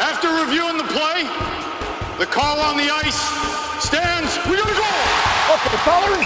After 0.00 0.32
reviewing 0.32 0.80
the 0.80 0.88
play, 0.88 1.28
the 2.16 2.24
call 2.24 2.56
on 2.56 2.80
the 2.80 2.88
ice 2.88 3.20
stands. 3.84 4.32
We 4.48 4.56
gotta 4.56 4.72
go! 4.72 4.88
Okay, 5.52 5.76
fellas, 5.84 6.24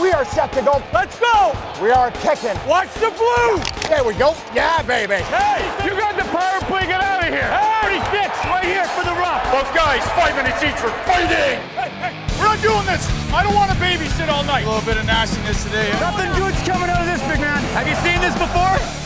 we 0.00 0.08
are 0.08 0.24
set 0.24 0.48
to 0.56 0.64
go. 0.64 0.80
Let's 0.88 1.20
go! 1.20 1.52
We 1.84 1.92
are 1.92 2.08
kicking. 2.24 2.56
Watch 2.64 2.88
the 2.96 3.12
blue! 3.12 3.60
There 3.92 4.00
we 4.08 4.16
go. 4.16 4.32
Yeah, 4.56 4.80
baby. 4.88 5.20
Hey, 5.28 5.60
you 5.84 5.92
got 6.00 6.16
the 6.16 6.24
power 6.32 6.64
play, 6.64 6.88
get 6.88 7.04
out 7.04 7.20
of 7.20 7.28
here! 7.28 7.44
Hey, 7.44 8.00
36, 8.00 8.40
right 8.48 8.64
here 8.64 8.88
for 8.96 9.04
the 9.04 9.12
rock! 9.20 9.44
Both 9.52 9.68
guys, 9.76 10.00
five 10.16 10.32
minutes 10.32 10.64
each 10.64 10.80
for 10.80 10.88
fighting! 11.04 11.60
Hey, 11.76 11.92
hey, 12.00 12.16
we're 12.40 12.48
not 12.48 12.64
doing 12.64 12.88
this! 12.88 13.04
I 13.36 13.44
don't 13.44 13.54
want 13.54 13.68
to 13.68 13.76
babysit 13.76 14.32
all 14.32 14.48
night! 14.48 14.64
A 14.64 14.68
little 14.72 14.88
bit 14.88 14.96
of 14.96 15.04
nastiness 15.04 15.62
today. 15.62 15.92
Nothing 16.00 16.32
good's 16.40 16.56
coming 16.64 16.88
out 16.88 17.04
of 17.04 17.08
this, 17.12 17.20
big 17.28 17.44
man! 17.44 17.60
Have 17.76 17.84
you 17.84 18.00
seen 18.00 18.16
this 18.24 18.32
before? 18.40 19.03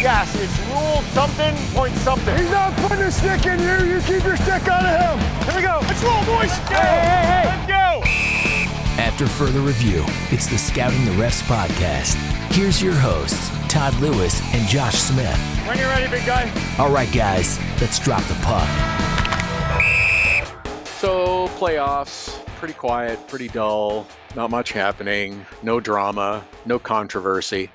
Yes, 0.00 0.34
it's 0.36 0.58
rule 0.70 1.02
something, 1.12 1.54
point 1.74 1.94
something. 1.96 2.34
He's 2.34 2.50
not 2.50 2.74
putting 2.76 3.04
a 3.04 3.10
stick 3.10 3.44
in 3.44 3.58
you. 3.58 3.94
You 3.96 4.00
keep 4.00 4.24
your 4.24 4.38
stick 4.38 4.66
out 4.66 4.82
of 4.82 5.20
him. 5.20 5.44
Here 5.44 5.56
we 5.56 5.62
go. 5.62 5.78
Let's 5.82 6.02
roll, 6.02 6.24
boys. 6.24 6.50
Hey, 6.68 6.74
hey, 6.74 7.24
hey. 7.26 7.44
Let's 7.44 7.66
go. 7.66 8.02
After 9.02 9.26
further 9.26 9.60
review, 9.60 10.02
it's 10.30 10.46
the 10.46 10.56
Scouting 10.56 11.04
the 11.04 11.10
Refs 11.12 11.42
podcast. 11.42 12.14
Here's 12.50 12.82
your 12.82 12.94
hosts, 12.94 13.50
Todd 13.68 13.94
Lewis 13.96 14.40
and 14.54 14.66
Josh 14.68 14.96
Smith. 14.96 15.36
When 15.66 15.76
you're 15.76 15.88
ready, 15.88 16.10
big 16.10 16.24
guy. 16.24 16.50
All 16.78 16.90
right, 16.90 17.12
guys, 17.12 17.58
let's 17.82 17.98
drop 17.98 18.22
the 18.22 18.34
puck. 18.36 18.68
So, 20.98 21.48
playoffs, 21.58 22.42
pretty 22.56 22.74
quiet, 22.74 23.28
pretty 23.28 23.48
dull, 23.48 24.06
not 24.34 24.50
much 24.50 24.72
happening, 24.72 25.44
no 25.62 25.78
drama, 25.78 26.42
no 26.64 26.78
controversy. 26.78 27.70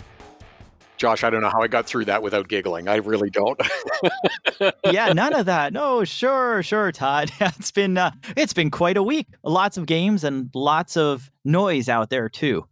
Josh, 0.98 1.23
I 1.23 1.30
don't 1.30 1.41
know 1.41 1.49
how 1.49 1.62
I 1.62 1.67
got 1.67 1.85
through 1.85 2.05
that 2.05 2.23
without 2.23 2.48
giggling. 2.48 2.88
I 2.88 2.98
really 2.98 3.30
don't. 3.30 3.59
yeah, 4.91 5.08
none 5.13 5.34
of 5.34 5.45
that. 5.45 5.73
No, 5.73 6.04
sure, 6.04 6.63
sure, 6.63 6.91
Todd. 6.91 7.31
It's 7.41 7.71
been 7.71 7.98
uh, 7.98 8.12
it's 8.35 8.54
been 8.54 8.71
quite 8.71 8.98
a 8.98 9.04
week. 9.04 9.27
Lots 9.43 9.77
of 9.77 9.85
games 9.85 10.24
and 10.24 10.49
lots 10.54 10.98
of 10.98 11.32
noise 11.43 11.90
out 11.90 12.10
there 12.10 12.29
too. 12.29 12.68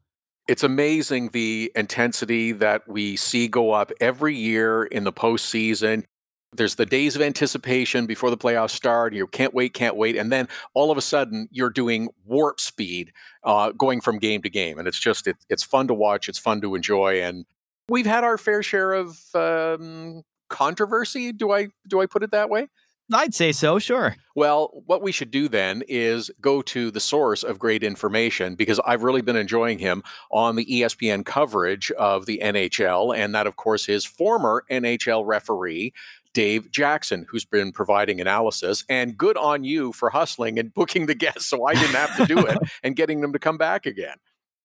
It's 0.47 0.63
amazing 0.63 1.29
the 1.29 1.71
intensity 1.75 2.51
that 2.51 2.87
we 2.87 3.15
see 3.15 3.47
go 3.47 3.71
up 3.71 3.91
every 4.01 4.35
year 4.35 4.83
in 4.83 5.03
the 5.03 5.13
postseason. 5.13 6.03
There's 6.51 6.75
the 6.75 6.85
days 6.85 7.15
of 7.15 7.21
anticipation 7.21 8.05
before 8.05 8.29
the 8.29 8.37
playoffs 8.37 8.71
start. 8.71 9.13
You 9.13 9.25
can't 9.27 9.53
wait, 9.53 9.73
can't 9.73 9.95
wait, 9.95 10.17
and 10.17 10.31
then 10.31 10.47
all 10.73 10.91
of 10.91 10.97
a 10.97 11.01
sudden 11.01 11.47
you're 11.51 11.69
doing 11.69 12.09
warp 12.25 12.59
speed, 12.59 13.13
uh, 13.43 13.71
going 13.71 14.01
from 14.01 14.19
game 14.19 14.41
to 14.43 14.49
game, 14.49 14.77
and 14.77 14.87
it's 14.87 14.99
just 14.99 15.27
it, 15.27 15.37
it's 15.49 15.63
fun 15.63 15.87
to 15.87 15.93
watch. 15.93 16.29
It's 16.29 16.39
fun 16.39 16.61
to 16.61 16.75
enjoy, 16.75 17.21
and 17.21 17.45
we've 17.89 18.05
had 18.05 18.23
our 18.23 18.37
fair 18.37 18.63
share 18.63 18.93
of 18.93 19.17
um, 19.35 20.23
controversy. 20.49 21.31
Do 21.31 21.51
I 21.51 21.67
do 21.87 22.01
I 22.01 22.05
put 22.05 22.23
it 22.23 22.31
that 22.31 22.49
way? 22.49 22.67
I'd 23.11 23.33
say 23.33 23.51
so, 23.51 23.79
sure. 23.79 24.15
Well, 24.33 24.71
what 24.85 25.01
we 25.01 25.11
should 25.11 25.29
do 25.29 25.49
then 25.49 25.83
is 25.87 26.31
go 26.39 26.61
to 26.63 26.89
the 26.89 26.99
source 26.99 27.43
of 27.43 27.59
great 27.59 27.83
information 27.83 28.55
because 28.55 28.79
I've 28.85 29.03
really 29.03 29.21
been 29.21 29.35
enjoying 29.35 29.79
him 29.79 30.03
on 30.31 30.55
the 30.55 30.65
ESPN 30.65 31.25
coverage 31.25 31.91
of 31.91 32.25
the 32.25 32.39
NHL. 32.41 33.15
And 33.15 33.35
that, 33.35 33.45
of 33.45 33.57
course, 33.57 33.89
is 33.89 34.05
former 34.05 34.63
NHL 34.71 35.25
referee, 35.25 35.93
Dave 36.33 36.71
Jackson, 36.71 37.25
who's 37.29 37.45
been 37.45 37.71
providing 37.71 38.21
analysis. 38.21 38.85
And 38.87 39.17
good 39.17 39.37
on 39.37 39.65
you 39.65 39.91
for 39.91 40.09
hustling 40.09 40.57
and 40.57 40.73
booking 40.73 41.05
the 41.05 41.15
guests 41.15 41.45
so 41.45 41.65
I 41.65 41.73
didn't 41.73 41.95
have 41.95 42.15
to 42.17 42.25
do 42.25 42.39
it 42.39 42.57
and 42.83 42.95
getting 42.95 43.21
them 43.21 43.33
to 43.33 43.39
come 43.39 43.57
back 43.57 43.85
again. 43.85 44.15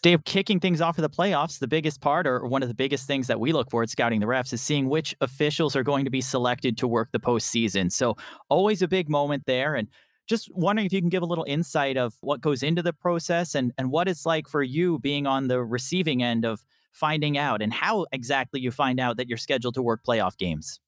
Dave, 0.00 0.24
kicking 0.24 0.60
things 0.60 0.80
off 0.80 0.94
for 0.94 1.02
the 1.02 1.10
playoffs, 1.10 1.58
the 1.58 1.66
biggest 1.66 2.00
part, 2.00 2.26
or 2.26 2.46
one 2.46 2.62
of 2.62 2.68
the 2.68 2.74
biggest 2.74 3.06
things 3.06 3.26
that 3.26 3.40
we 3.40 3.52
look 3.52 3.68
for 3.70 3.82
at 3.82 3.90
scouting 3.90 4.20
the 4.20 4.26
refs, 4.26 4.52
is 4.52 4.62
seeing 4.62 4.88
which 4.88 5.14
officials 5.20 5.74
are 5.74 5.82
going 5.82 6.04
to 6.04 6.10
be 6.10 6.20
selected 6.20 6.78
to 6.78 6.86
work 6.86 7.08
the 7.10 7.18
postseason. 7.18 7.90
So, 7.90 8.16
always 8.48 8.80
a 8.80 8.88
big 8.88 9.08
moment 9.08 9.44
there. 9.46 9.74
And 9.74 9.88
just 10.28 10.50
wondering 10.54 10.86
if 10.86 10.92
you 10.92 11.00
can 11.00 11.08
give 11.08 11.22
a 11.22 11.26
little 11.26 11.44
insight 11.48 11.96
of 11.96 12.14
what 12.20 12.40
goes 12.40 12.62
into 12.62 12.82
the 12.82 12.92
process 12.92 13.54
and, 13.54 13.72
and 13.76 13.90
what 13.90 14.08
it's 14.08 14.24
like 14.24 14.46
for 14.46 14.62
you 14.62 15.00
being 15.00 15.26
on 15.26 15.48
the 15.48 15.64
receiving 15.64 16.22
end 16.22 16.44
of 16.44 16.64
finding 16.92 17.36
out 17.36 17.62
and 17.62 17.72
how 17.72 18.06
exactly 18.12 18.60
you 18.60 18.70
find 18.70 19.00
out 19.00 19.16
that 19.16 19.28
you're 19.28 19.38
scheduled 19.38 19.74
to 19.74 19.82
work 19.82 20.02
playoff 20.06 20.36
games. 20.36 20.80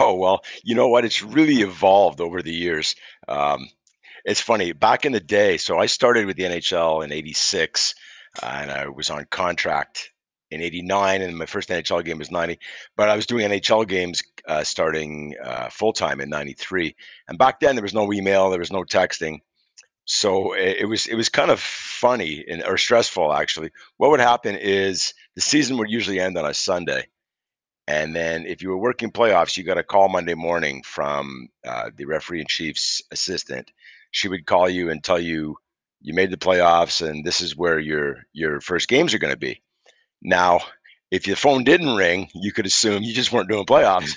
Oh, 0.00 0.14
well, 0.14 0.42
you 0.64 0.74
know 0.74 0.88
what? 0.88 1.04
It's 1.04 1.22
really 1.22 1.62
evolved 1.62 2.20
over 2.20 2.42
the 2.42 2.52
years. 2.52 2.94
Um, 3.26 3.68
it's 4.24 4.40
funny. 4.40 4.72
Back 4.72 5.04
in 5.04 5.12
the 5.12 5.20
day, 5.20 5.56
so 5.56 5.78
I 5.78 5.86
started 5.86 6.26
with 6.26 6.36
the 6.36 6.42
NHL 6.42 7.04
in 7.04 7.12
86 7.12 7.94
and 8.42 8.70
I 8.70 8.88
was 8.88 9.10
on 9.10 9.24
contract 9.30 10.12
in 10.50 10.62
89 10.62 11.22
and 11.22 11.36
my 11.36 11.46
first 11.46 11.68
NHL 11.68 12.04
game 12.04 12.18
was 12.18 12.30
90 12.30 12.58
but 12.96 13.08
I 13.08 13.16
was 13.16 13.26
doing 13.26 13.48
NHL 13.48 13.86
games 13.86 14.22
uh, 14.46 14.64
starting 14.64 15.34
uh, 15.44 15.68
full 15.68 15.92
time 15.92 16.20
in 16.20 16.30
93 16.30 16.94
and 17.28 17.38
back 17.38 17.60
then 17.60 17.76
there 17.76 17.82
was 17.82 17.94
no 17.94 18.12
email 18.12 18.48
there 18.48 18.58
was 18.58 18.72
no 18.72 18.82
texting 18.82 19.40
so 20.08 20.54
it, 20.54 20.78
it 20.80 20.84
was 20.86 21.06
it 21.06 21.16
was 21.16 21.28
kind 21.28 21.50
of 21.50 21.60
funny 21.60 22.42
and 22.48 22.64
or 22.64 22.78
stressful 22.78 23.32
actually. 23.34 23.70
What 23.98 24.10
would 24.10 24.20
happen 24.20 24.56
is 24.56 25.12
the 25.34 25.42
season 25.42 25.76
would 25.76 25.90
usually 25.90 26.18
end 26.18 26.38
on 26.38 26.46
a 26.46 26.54
Sunday 26.54 27.06
and 27.86 28.16
then 28.16 28.46
if 28.46 28.62
you 28.62 28.70
were 28.70 28.78
working 28.78 29.12
playoffs 29.12 29.56
you 29.56 29.64
got 29.64 29.76
a 29.76 29.82
call 29.82 30.08
Monday 30.08 30.34
morning 30.34 30.82
from 30.82 31.48
uh, 31.66 31.90
the 31.94 32.06
referee 32.06 32.40
in 32.40 32.46
chief's 32.46 33.02
assistant. 33.10 33.70
She 34.10 34.28
would 34.28 34.46
call 34.46 34.70
you 34.70 34.90
and 34.90 35.04
tell 35.04 35.20
you 35.20 35.58
you 36.00 36.14
made 36.14 36.30
the 36.30 36.36
playoffs 36.36 37.06
and 37.06 37.24
this 37.24 37.40
is 37.40 37.56
where 37.56 37.78
your 37.78 38.16
your 38.32 38.60
first 38.60 38.88
games 38.88 39.14
are 39.14 39.18
going 39.18 39.32
to 39.32 39.38
be. 39.38 39.60
Now 40.22 40.60
if 41.10 41.26
your 41.26 41.36
phone 41.36 41.64
didn't 41.64 41.96
ring 41.96 42.28
you 42.34 42.52
could 42.52 42.66
assume 42.66 43.02
you 43.02 43.14
just 43.14 43.32
weren't 43.32 43.48
doing 43.48 43.66
playoffs. 43.66 44.12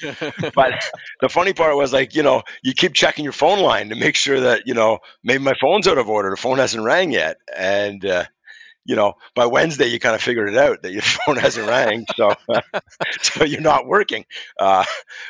But 0.55 0.73
the 1.21 1.29
funny 1.29 1.53
part 1.53 1.75
was 1.77 1.93
like 1.93 2.15
you 2.15 2.23
know 2.23 2.43
you 2.63 2.73
keep 2.73 2.93
checking 2.93 3.23
your 3.23 3.33
phone 3.33 3.59
line 3.59 3.89
to 3.89 3.95
make 3.95 4.15
sure 4.15 4.39
that 4.39 4.63
you 4.65 4.73
know 4.73 4.99
maybe 5.23 5.43
my 5.43 5.53
phone's 5.59 5.87
out 5.87 5.97
of 5.97 6.09
order 6.09 6.29
the 6.29 6.37
phone 6.37 6.57
hasn't 6.57 6.83
rang 6.83 7.11
yet. 7.11 7.37
And 7.57 8.05
uh, 8.05 8.25
you 8.85 8.95
know 8.95 9.13
by 9.35 9.45
wednesday 9.45 9.85
you 9.85 9.99
kind 9.99 10.15
of 10.15 10.21
figured 10.23 10.49
it 10.49 10.57
out 10.57 10.81
that 10.81 10.91
your 10.91 11.01
phone 11.25 11.37
hasn't 11.37 11.67
rang 11.67 12.03
so 12.15 12.33
so 13.21 13.43
you're 13.43 13.61
not 13.61 13.85
working 13.85 14.25
uh, 14.59 14.83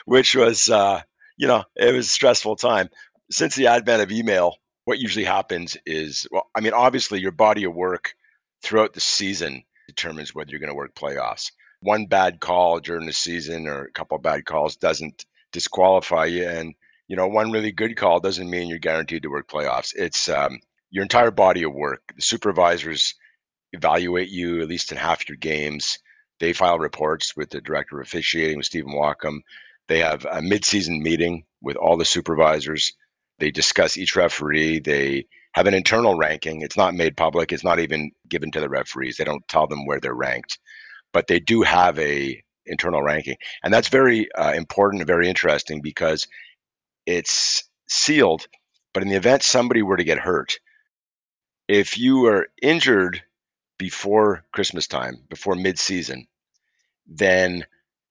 which 0.05 0.35
was 0.35 0.69
uh, 0.69 1.01
you 1.41 1.47
know 1.47 1.63
it 1.75 1.93
was 1.93 2.05
a 2.05 2.09
stressful 2.09 2.55
time. 2.55 2.89
Since 3.31 3.55
the 3.55 3.67
advent 3.67 4.01
of 4.01 4.11
email 4.11 4.57
what 4.91 4.99
usually 4.99 5.23
happens 5.23 5.77
is 5.85 6.27
well 6.31 6.49
i 6.53 6.59
mean 6.59 6.73
obviously 6.73 7.17
your 7.17 7.31
body 7.31 7.63
of 7.63 7.73
work 7.73 8.13
throughout 8.61 8.91
the 8.91 8.99
season 8.99 9.63
determines 9.87 10.35
whether 10.35 10.51
you're 10.51 10.59
going 10.59 10.67
to 10.67 10.75
work 10.75 10.93
playoffs. 10.95 11.49
One 11.79 12.07
bad 12.07 12.41
call 12.41 12.81
during 12.81 13.05
the 13.05 13.13
season 13.13 13.67
or 13.67 13.85
a 13.85 13.91
couple 13.91 14.17
bad 14.17 14.43
calls 14.43 14.75
doesn't 14.75 15.25
disqualify 15.53 16.25
you 16.25 16.45
and 16.45 16.75
you 17.07 17.15
know 17.15 17.25
one 17.25 17.51
really 17.51 17.71
good 17.71 17.95
call 17.95 18.19
doesn't 18.19 18.49
mean 18.49 18.67
you're 18.67 18.79
guaranteed 18.79 19.23
to 19.23 19.29
work 19.29 19.47
playoffs. 19.47 19.95
It's 19.95 20.27
um, 20.27 20.59
your 20.89 21.03
entire 21.03 21.31
body 21.31 21.63
of 21.63 21.73
work. 21.73 22.01
The 22.13 22.21
supervisors 22.21 23.15
evaluate 23.71 24.27
you 24.27 24.61
at 24.61 24.67
least 24.67 24.91
in 24.91 24.97
half 24.97 25.29
your 25.29 25.37
games. 25.37 25.99
They 26.41 26.51
file 26.51 26.79
reports 26.79 27.37
with 27.37 27.49
the 27.49 27.61
director 27.61 28.01
of 28.01 28.07
officiating 28.07 28.57
with 28.57 28.65
Stephen 28.65 28.91
Walkom 28.91 29.39
they 29.91 29.99
have 29.99 30.25
a 30.31 30.41
mid-season 30.41 31.03
meeting 31.03 31.43
with 31.61 31.75
all 31.75 31.97
the 31.97 32.05
supervisors 32.05 32.93
they 33.41 33.51
discuss 33.51 33.97
each 33.97 34.15
referee. 34.15 34.79
They 34.79 35.25
have 35.53 35.67
an 35.67 35.73
internal 35.73 36.15
ranking. 36.15 36.61
It's 36.61 36.77
not 36.77 36.93
made 36.93 37.17
public. 37.17 37.51
It's 37.51 37.63
not 37.63 37.79
even 37.79 38.11
given 38.29 38.51
to 38.51 38.61
the 38.61 38.69
referees. 38.69 39.17
They 39.17 39.25
don't 39.25 39.45
tell 39.49 39.67
them 39.67 39.85
where 39.85 39.99
they're 39.99 40.13
ranked, 40.13 40.59
but 41.11 41.27
they 41.27 41.39
do 41.39 41.63
have 41.63 41.99
a 41.99 42.41
internal 42.67 43.01
ranking, 43.01 43.35
and 43.63 43.73
that's 43.73 43.89
very 43.89 44.31
uh, 44.33 44.53
important 44.53 45.01
and 45.01 45.07
very 45.07 45.27
interesting 45.27 45.81
because 45.81 46.27
it's 47.07 47.63
sealed. 47.89 48.45
But 48.93 49.03
in 49.03 49.09
the 49.09 49.15
event 49.15 49.41
somebody 49.43 49.81
were 49.81 49.97
to 49.97 50.03
get 50.03 50.19
hurt, 50.19 50.59
if 51.67 51.97
you 51.97 52.19
were 52.19 52.47
injured 52.61 53.23
before 53.79 54.43
Christmas 54.53 54.87
time, 54.87 55.23
before 55.29 55.55
mid-season, 55.55 56.27
then 57.07 57.65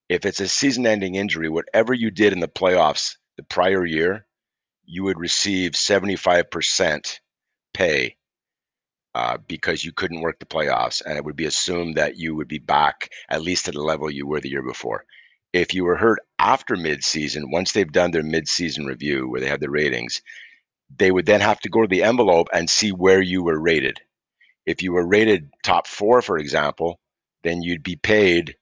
if 0.08 0.26
it's 0.26 0.40
a 0.40 0.48
season-ending 0.48 1.14
injury, 1.14 1.48
whatever 1.48 1.94
you 1.94 2.10
did 2.10 2.32
in 2.32 2.40
the 2.40 2.48
playoffs 2.48 3.16
the 3.36 3.44
prior 3.44 3.86
year 3.86 4.26
you 4.90 5.04
would 5.04 5.20
receive 5.20 5.72
75% 5.72 7.20
pay 7.72 8.16
uh, 9.14 9.38
because 9.46 9.84
you 9.84 9.92
couldn't 9.92 10.20
work 10.20 10.40
the 10.40 10.46
playoffs, 10.46 11.00
and 11.06 11.16
it 11.16 11.24
would 11.24 11.36
be 11.36 11.46
assumed 11.46 11.96
that 11.96 12.16
you 12.16 12.34
would 12.34 12.48
be 12.48 12.58
back 12.58 13.08
at 13.28 13.42
least 13.42 13.68
at 13.68 13.74
the 13.74 13.82
level 13.82 14.10
you 14.10 14.26
were 14.26 14.40
the 14.40 14.50
year 14.50 14.62
before. 14.62 15.04
If 15.52 15.72
you 15.74 15.84
were 15.84 15.96
hurt 15.96 16.18
after 16.40 16.74
midseason, 16.74 17.52
once 17.52 17.70
they've 17.70 17.90
done 17.90 18.10
their 18.10 18.24
midseason 18.24 18.86
review 18.86 19.28
where 19.28 19.40
they 19.40 19.48
have 19.48 19.60
the 19.60 19.70
ratings, 19.70 20.20
they 20.96 21.12
would 21.12 21.26
then 21.26 21.40
have 21.40 21.60
to 21.60 21.68
go 21.68 21.82
to 21.82 21.88
the 21.88 22.02
envelope 22.02 22.48
and 22.52 22.68
see 22.68 22.90
where 22.90 23.22
you 23.22 23.44
were 23.44 23.60
rated. 23.60 24.00
If 24.66 24.82
you 24.82 24.92
were 24.92 25.06
rated 25.06 25.50
top 25.62 25.86
four, 25.86 26.20
for 26.20 26.36
example, 26.36 26.98
then 27.44 27.62
you'd 27.62 27.84
be 27.84 27.96
paid 27.96 28.56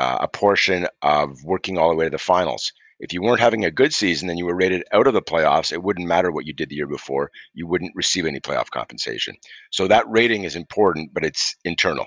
uh, 0.00 0.18
a 0.20 0.28
portion 0.28 0.88
of 1.02 1.44
working 1.44 1.78
all 1.78 1.90
the 1.90 1.96
way 1.96 2.06
to 2.06 2.10
the 2.10 2.18
finals. 2.18 2.72
If 3.02 3.12
you 3.12 3.20
weren't 3.20 3.40
having 3.40 3.64
a 3.64 3.70
good 3.72 3.92
season 3.92 4.30
and 4.30 4.38
you 4.38 4.46
were 4.46 4.54
rated 4.54 4.84
out 4.92 5.08
of 5.08 5.12
the 5.12 5.20
playoffs, 5.20 5.72
it 5.72 5.82
wouldn't 5.82 6.06
matter 6.06 6.30
what 6.30 6.46
you 6.46 6.52
did 6.52 6.68
the 6.68 6.76
year 6.76 6.86
before. 6.86 7.32
You 7.52 7.66
wouldn't 7.66 7.96
receive 7.96 8.26
any 8.26 8.38
playoff 8.38 8.70
compensation. 8.70 9.34
So 9.72 9.88
that 9.88 10.08
rating 10.08 10.44
is 10.44 10.54
important, 10.54 11.12
but 11.12 11.24
it's 11.24 11.56
internal. 11.64 12.06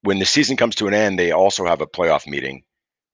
When 0.00 0.18
the 0.18 0.24
season 0.24 0.56
comes 0.56 0.74
to 0.74 0.88
an 0.88 0.94
end, 0.94 1.20
they 1.20 1.30
also 1.30 1.64
have 1.64 1.80
a 1.80 1.86
playoff 1.86 2.26
meeting 2.26 2.64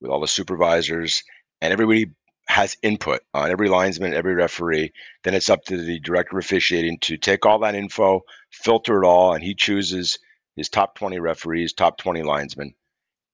with 0.00 0.10
all 0.10 0.19
the 0.19 0.26
supervisors, 0.26 1.22
and 1.60 1.75
everybody 1.75 2.06
has 2.46 2.75
input 2.82 3.20
on 3.34 3.50
every 3.50 3.69
linesman, 3.69 4.14
every 4.14 4.34
referee. 4.34 4.90
Then 5.25 5.34
it's 5.34 5.50
up 5.50 5.64
to 5.64 5.76
the 5.76 6.00
director 6.00 6.38
of 6.38 6.43
officiating 6.43 7.00
to 7.00 7.19
take 7.19 7.44
all 7.44 7.58
that 7.58 7.75
info, 7.75 8.22
filter 8.50 9.02
it 9.02 9.06
all, 9.06 9.34
and 9.34 9.44
he 9.44 9.55
chooses 9.55 10.19
his 10.56 10.70
top 10.70 10.94
20 10.94 11.19
referees, 11.20 11.75
top 11.75 11.99
20 11.99 12.22
linesmen, 12.22 12.72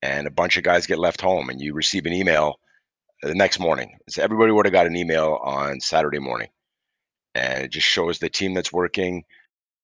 and 0.02 0.26
a 0.26 0.32
bunch 0.32 0.56
of 0.56 0.64
guys 0.64 0.88
get 0.88 0.98
left 0.98 1.20
home, 1.20 1.48
and 1.48 1.60
you 1.60 1.72
receive 1.72 2.04
an 2.06 2.12
email 2.12 2.58
the 3.26 3.34
next 3.34 3.58
morning. 3.58 3.98
So 4.08 4.22
everybody 4.22 4.52
would 4.52 4.66
have 4.66 4.72
got 4.72 4.86
an 4.86 4.96
email 4.96 5.38
on 5.42 5.80
Saturday 5.80 6.18
morning, 6.18 6.48
and 7.34 7.64
it 7.64 7.72
just 7.72 7.86
shows 7.86 8.18
the 8.18 8.30
team 8.30 8.54
that's 8.54 8.72
working. 8.72 9.24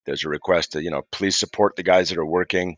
There's 0.06 0.25
a 0.25 0.28
request 0.28 0.72
to, 0.72 0.82
you 0.82 0.90
know, 0.90 1.02
please 1.12 1.37
support 1.38 1.76
the 1.76 1.82
guys 1.82 2.08
that 2.08 2.19
are 2.19 2.26
working. 2.26 2.76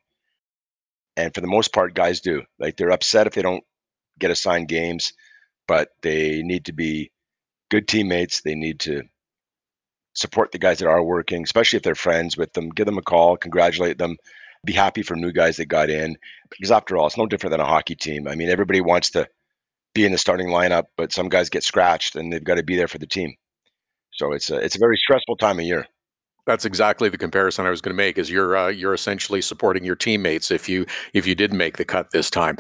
And 1.17 1.35
for 1.35 1.41
the 1.41 1.47
most 1.47 1.73
part, 1.73 1.95
guys 1.95 2.21
do. 2.21 2.43
Like 2.59 2.77
they're 2.77 2.91
upset 2.91 3.27
if 3.27 3.35
they 3.35 3.43
don't 3.43 3.65
get 4.19 4.31
assigned 4.31 4.69
games 4.69 5.13
but 5.69 5.91
they 6.03 6.43
need 6.43 6.67
to 6.67 6.73
be 6.73 7.11
good 7.71 7.89
teammates. 7.89 8.43
They 8.43 8.55
need 8.55 8.81
to 8.81 9.03
support 10.15 10.53
the 10.53 10.59
guys 10.59 10.79
that 10.79 10.89
are 10.89 11.03
working, 11.03 11.43
especially 11.43 11.79
if 11.79 11.83
they're 11.83 11.95
friends 11.95 12.37
with 12.37 12.53
them. 12.53 12.69
Give 12.71 12.87
them 12.87 12.99
a 12.99 13.03
call, 13.03 13.37
congratulate 13.37 13.99
them, 13.99 14.17
be 14.65 14.73
happy 14.73 15.03
for 15.03 15.17
new 15.17 15.33
guys 15.33 15.57
that 15.57 15.67
got 15.67 15.91
in. 15.91 16.17
Because 16.51 16.71
after 16.71 16.97
all, 16.97 17.07
it's 17.07 17.17
no 17.17 17.27
different 17.27 17.53
than 17.53 17.61
a 17.61 17.67
hockey 17.67 17.95
team. 17.95 18.29
I 18.29 18.35
mean, 18.35 18.51
everybody 18.51 18.81
wants 18.81 19.11
to 19.13 19.27
be 19.95 20.05
in 20.05 20.13
the 20.13 20.19
starting 20.19 20.49
lineup, 20.49 20.85
but 20.97 21.13
some 21.13 21.29
guys 21.29 21.51
get 21.51 21.65
scratched 21.65 22.17
and 22.17 22.33
they've 22.33 22.45
got 22.45 22.55
to 22.55 22.63
be 22.63 22.77
there 22.77 22.89
for 22.89 22.99
the 22.99 23.07
team. 23.07 23.35
So 24.13 24.33
it's 24.33 24.51
a 24.51 24.57
it's 24.57 24.77
a 24.77 24.79
very 24.79 24.97
stressful 24.97 25.37
time 25.37 25.59
of 25.59 25.65
year. 25.65 25.87
That's 26.47 26.65
exactly 26.65 27.09
the 27.09 27.19
comparison 27.19 27.67
I 27.67 27.71
was 27.71 27.81
going 27.81 27.95
to 27.95 28.03
make. 28.03 28.19
Is 28.19 28.31
you're 28.31 28.57
uh, 28.57 28.69
you're 28.69 28.95
essentially 28.95 29.41
supporting 29.41 29.85
your 29.85 29.97
teammates 29.97 30.51
if 30.51 30.69
you 30.69 30.87
if 31.15 31.27
you 31.27 31.35
did 31.35 31.53
make 31.53 31.77
the 31.77 31.85
cut 31.85 32.11
this 32.11 32.31
time. 32.31 32.57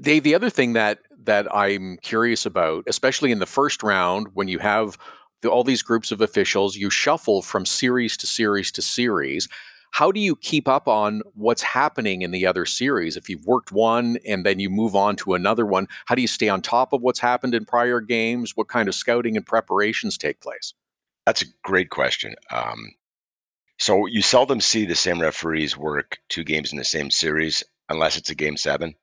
Dave, 0.00 0.24
the 0.24 0.34
other 0.34 0.50
thing 0.50 0.72
that 0.74 0.98
that 1.24 1.54
I'm 1.54 1.98
curious 2.02 2.46
about, 2.46 2.84
especially 2.86 3.30
in 3.30 3.38
the 3.38 3.46
first 3.46 3.82
round, 3.82 4.28
when 4.34 4.48
you 4.48 4.58
have 4.58 4.96
the, 5.42 5.48
all 5.48 5.64
these 5.64 5.82
groups 5.82 6.10
of 6.10 6.20
officials, 6.20 6.76
you 6.76 6.90
shuffle 6.90 7.42
from 7.42 7.66
series 7.66 8.16
to 8.18 8.26
series 8.26 8.72
to 8.72 8.82
series. 8.82 9.48
How 9.92 10.12
do 10.12 10.20
you 10.20 10.36
keep 10.36 10.68
up 10.68 10.88
on 10.88 11.22
what's 11.34 11.62
happening 11.62 12.22
in 12.22 12.30
the 12.30 12.46
other 12.46 12.64
series? 12.64 13.16
If 13.16 13.28
you've 13.28 13.46
worked 13.46 13.72
one 13.72 14.18
and 14.26 14.46
then 14.46 14.60
you 14.60 14.70
move 14.70 14.94
on 14.94 15.16
to 15.16 15.34
another 15.34 15.66
one, 15.66 15.88
how 16.06 16.14
do 16.14 16.22
you 16.22 16.28
stay 16.28 16.48
on 16.48 16.62
top 16.62 16.92
of 16.92 17.02
what's 17.02 17.20
happened 17.20 17.54
in 17.54 17.64
prior 17.64 18.00
games? 18.00 18.56
What 18.56 18.68
kind 18.68 18.88
of 18.88 18.94
scouting 18.94 19.36
and 19.36 19.46
preparations 19.46 20.16
take 20.16 20.40
place? 20.40 20.74
That's 21.26 21.42
a 21.42 21.46
great 21.64 21.90
question. 21.90 22.34
Um, 22.50 22.92
so 23.78 24.06
you 24.06 24.22
seldom 24.22 24.60
see 24.60 24.84
the 24.84 24.94
same 24.94 25.20
referees 25.20 25.76
work 25.76 26.18
two 26.28 26.44
games 26.44 26.72
in 26.72 26.78
the 26.78 26.84
same 26.84 27.10
series 27.10 27.64
unless 27.88 28.16
it's 28.16 28.30
a 28.30 28.34
game 28.34 28.56
seven 28.56 28.94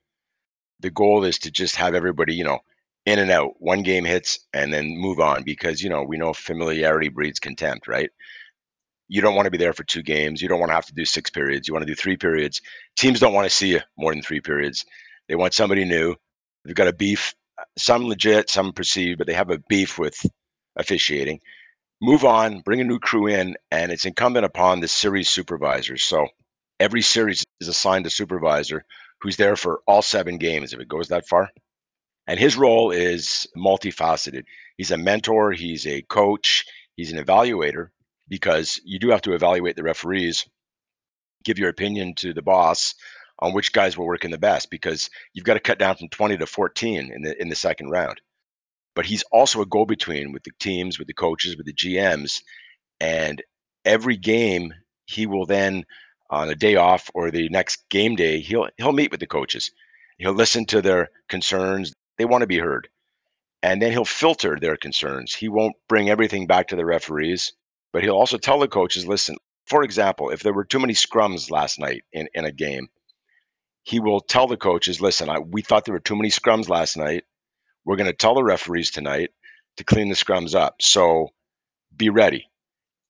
the 0.79 0.89
goal 0.89 1.23
is 1.23 1.39
to 1.39 1.51
just 1.51 1.75
have 1.75 1.95
everybody, 1.95 2.35
you 2.35 2.43
know, 2.43 2.59
in 3.05 3.19
and 3.19 3.31
out. 3.31 3.53
One 3.59 3.83
game 3.83 4.05
hits 4.05 4.39
and 4.53 4.73
then 4.73 4.97
move 4.97 5.19
on 5.19 5.43
because, 5.43 5.81
you 5.81 5.89
know, 5.89 6.03
we 6.03 6.17
know 6.17 6.33
familiarity 6.33 7.09
breeds 7.09 7.39
contempt, 7.39 7.87
right? 7.87 8.09
You 9.09 9.21
don't 9.21 9.35
want 9.35 9.45
to 9.45 9.51
be 9.51 9.57
there 9.57 9.73
for 9.73 9.83
two 9.83 10.03
games. 10.03 10.41
You 10.41 10.49
don't 10.49 10.59
want 10.59 10.69
to 10.69 10.75
have 10.75 10.85
to 10.87 10.93
do 10.93 11.05
six 11.05 11.29
periods. 11.29 11.67
You 11.67 11.73
want 11.73 11.85
to 11.85 11.91
do 11.91 11.95
three 11.95 12.17
periods. 12.17 12.61
Teams 12.97 13.19
don't 13.19 13.33
want 13.33 13.45
to 13.45 13.55
see 13.55 13.69
you 13.69 13.79
more 13.97 14.13
than 14.13 14.21
three 14.21 14.41
periods. 14.41 14.85
They 15.27 15.35
want 15.35 15.53
somebody 15.53 15.85
new. 15.85 16.15
They've 16.65 16.75
got 16.75 16.89
a 16.89 16.93
beef, 16.93 17.33
uh, 17.57 17.63
some 17.77 18.05
legit, 18.05 18.49
some 18.49 18.73
perceived, 18.73 19.17
but 19.17 19.27
they 19.27 19.33
have 19.33 19.49
a 19.49 19.59
beef 19.69 19.97
with 19.97 20.25
officiating. 20.75 21.39
Move 22.01 22.25
on, 22.25 22.59
bring 22.61 22.81
a 22.81 22.83
new 22.83 22.99
crew 22.99 23.27
in, 23.27 23.55
and 23.71 23.91
it's 23.91 24.05
incumbent 24.05 24.45
upon 24.45 24.81
the 24.81 24.87
series 24.87 25.29
supervisors. 25.29 26.03
So 26.03 26.27
every 26.79 27.01
series 27.01 27.43
is 27.61 27.67
assigned 27.67 28.05
a 28.05 28.09
supervisor 28.09 28.83
who's 29.21 29.37
there 29.37 29.55
for 29.55 29.81
all 29.87 30.01
seven 30.01 30.37
games 30.37 30.73
if 30.73 30.79
it 30.79 30.87
goes 30.89 31.07
that 31.07 31.27
far. 31.27 31.49
And 32.27 32.39
his 32.39 32.57
role 32.57 32.91
is 32.91 33.47
multifaceted. 33.57 34.43
He's 34.75 34.91
a 34.91 34.97
mentor, 34.97 35.53
he's 35.53 35.87
a 35.87 36.01
coach, 36.03 36.65
he's 36.97 37.11
an 37.11 37.23
evaluator 37.23 37.87
because 38.27 38.79
you 38.83 38.99
do 38.99 39.09
have 39.09 39.21
to 39.21 39.33
evaluate 39.33 39.75
the 39.75 39.83
referees, 39.83 40.47
give 41.43 41.57
your 41.57 41.69
opinion 41.69 42.13
to 42.15 42.33
the 42.33 42.41
boss 42.41 42.93
on 43.39 43.53
which 43.53 43.73
guys 43.73 43.97
will 43.97 44.07
work 44.07 44.25
in 44.25 44.31
the 44.31 44.37
best 44.37 44.69
because 44.71 45.09
you've 45.33 45.45
got 45.45 45.53
to 45.53 45.59
cut 45.59 45.79
down 45.79 45.95
from 45.95 46.09
20 46.09 46.37
to 46.37 46.45
14 46.45 47.11
in 47.13 47.21
the 47.21 47.41
in 47.41 47.49
the 47.49 47.55
second 47.55 47.89
round. 47.89 48.19
But 48.95 49.05
he's 49.05 49.23
also 49.31 49.61
a 49.61 49.65
go-between 49.65 50.31
with 50.31 50.43
the 50.43 50.51
teams, 50.59 50.97
with 50.97 51.07
the 51.07 51.13
coaches, 51.13 51.55
with 51.55 51.67
the 51.67 51.73
GMs, 51.73 52.41
and 52.99 53.43
every 53.85 54.17
game 54.17 54.73
he 55.05 55.27
will 55.27 55.45
then 55.45 55.85
on 56.29 56.49
a 56.49 56.55
day 56.55 56.75
off 56.75 57.09
or 57.13 57.31
the 57.31 57.47
next 57.49 57.87
game 57.89 58.15
day, 58.15 58.39
he'll 58.39 58.67
he'll 58.77 58.91
meet 58.91 59.11
with 59.11 59.19
the 59.19 59.27
coaches. 59.27 59.71
He'll 60.17 60.33
listen 60.33 60.65
to 60.67 60.81
their 60.81 61.09
concerns. 61.29 61.93
They 62.17 62.25
want 62.25 62.41
to 62.41 62.47
be 62.47 62.59
heard. 62.59 62.89
And 63.63 63.81
then 63.81 63.91
he'll 63.91 64.05
filter 64.05 64.57
their 64.59 64.77
concerns. 64.77 65.33
He 65.33 65.49
won't 65.49 65.75
bring 65.87 66.09
everything 66.09 66.47
back 66.47 66.67
to 66.67 66.75
the 66.75 66.85
referees, 66.85 67.53
but 67.93 68.03
he'll 68.03 68.15
also 68.15 68.37
tell 68.37 68.59
the 68.59 68.67
coaches, 68.67 69.07
listen, 69.07 69.37
for 69.65 69.83
example, 69.83 70.29
if 70.29 70.41
there 70.41 70.53
were 70.53 70.65
too 70.65 70.79
many 70.79 70.93
scrums 70.93 71.51
last 71.51 71.79
night 71.79 72.03
in, 72.13 72.27
in 72.33 72.45
a 72.45 72.51
game, 72.51 72.87
he 73.83 73.99
will 73.99 74.19
tell 74.19 74.47
the 74.47 74.57
coaches, 74.57 75.01
listen, 75.01 75.29
I, 75.29 75.39
we 75.39 75.61
thought 75.61 75.85
there 75.85 75.93
were 75.93 75.99
too 75.99 76.15
many 76.15 76.29
scrums 76.29 76.69
last 76.69 76.97
night. 76.97 77.23
We're 77.85 77.95
going 77.95 78.09
to 78.09 78.15
tell 78.15 78.35
the 78.35 78.43
referees 78.43 78.91
tonight 78.91 79.31
to 79.77 79.83
clean 79.83 80.09
the 80.09 80.15
scrums 80.15 80.55
up. 80.55 80.75
So 80.81 81.29
be 81.95 82.09
ready. 82.09 82.49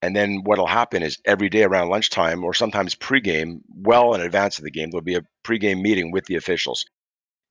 And 0.01 0.15
then 0.15 0.41
what'll 0.43 0.67
happen 0.67 1.01
is 1.01 1.17
every 1.25 1.49
day 1.49 1.63
around 1.63 1.89
lunchtime 1.89 2.43
or 2.43 2.53
sometimes 2.53 2.93
pregame, 2.93 3.61
well 3.75 4.13
in 4.13 4.21
advance 4.21 4.59
of 4.59 4.63
the 4.63 4.71
game, 4.71 4.91
there'll 4.91 5.03
be 5.03 5.15
a 5.15 5.25
pregame 5.43 5.81
meeting 5.81 6.11
with 6.11 6.25
the 6.25 6.35
officials. 6.35 6.85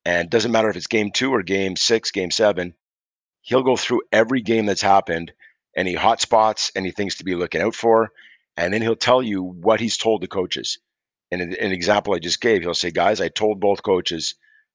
And 0.05 0.27
it 0.27 0.31
doesn't 0.31 0.53
matter 0.53 0.71
if 0.71 0.77
it's 0.77 0.87
game 0.87 1.11
two 1.11 1.33
or 1.35 1.43
game 1.43 1.75
six, 1.75 2.13
game 2.13 2.31
seven, 2.31 2.75
he'll 3.41 3.65
go 3.65 3.77
through 3.77 4.03
every 4.13 4.41
game 4.41 4.67
that's 4.67 4.83
happened, 4.83 5.33
any 5.77 5.95
hot 5.95 6.21
spots, 6.21 6.73
any 6.75 6.91
things 6.91 7.15
to 7.17 7.25
be 7.25 7.35
looking 7.35 7.61
out 7.61 7.75
for. 7.75 8.11
And 8.57 8.73
then 8.73 8.83
he'll 8.83 8.97
tell 8.97 9.23
you 9.23 9.43
what 9.43 9.81
he's 9.81 9.97
told 9.97 10.23
the 10.23 10.29
coaches. 10.29 10.79
And 11.31 11.43
an, 11.43 11.73
example 11.73 12.15
I 12.15 12.19
just 12.19 12.41
gave, 12.41 12.63
he'll 12.63 12.75
say, 12.75 12.91
guys, 12.91 13.21
I 13.21 13.29
told 13.29 13.61
both 13.61 13.83
coaches 13.83 14.35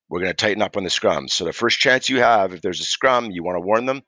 we're 0.09 0.19
going 0.19 0.31
to 0.31 0.35
tighten 0.35 0.61
up 0.61 0.77
on 0.77 0.83
the 0.83 0.89
scrums. 0.89 1.31
So 1.31 1.45
the 1.45 1.53
first 1.53 1.79
chance 1.79 2.09
you 2.09 2.19
have, 2.19 2.53
if 2.53 2.61
there's 2.61 2.81
a 2.81 2.85
scrum, 2.85 3.31
you 3.31 3.43
want 3.43 3.55
to 3.55 3.65
warn 3.65 3.85
them. 3.85 4.03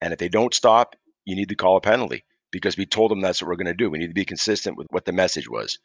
And 0.00 0.12
if 0.12 0.18
they 0.18 0.28
don't 0.28 0.52
stop, 0.52 0.96
you 1.24 1.36
need 1.36 1.48
to 1.48 1.54
call 1.54 1.76
a 1.76 1.80
penalty 1.80 2.24
because 2.50 2.76
we 2.76 2.84
told 2.84 3.10
them 3.10 3.20
that's 3.20 3.40
what 3.40 3.48
we're 3.48 3.56
going 3.56 3.66
to 3.66 3.74
do. 3.74 3.88
We 3.88 3.98
need 3.98 4.08
to 4.08 4.14
be 4.14 4.24
consistent 4.24 4.76
with 4.76 4.88
what 4.90 5.04
the 5.04 5.12
message 5.12 5.48
was. 5.48 5.78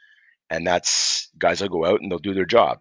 And 0.49 0.65
that's 0.65 1.29
guys 1.37 1.61
will 1.61 1.69
go 1.69 1.85
out 1.85 2.01
and 2.01 2.11
they'll 2.11 2.19
do 2.19 2.33
their 2.33 2.45
job. 2.45 2.79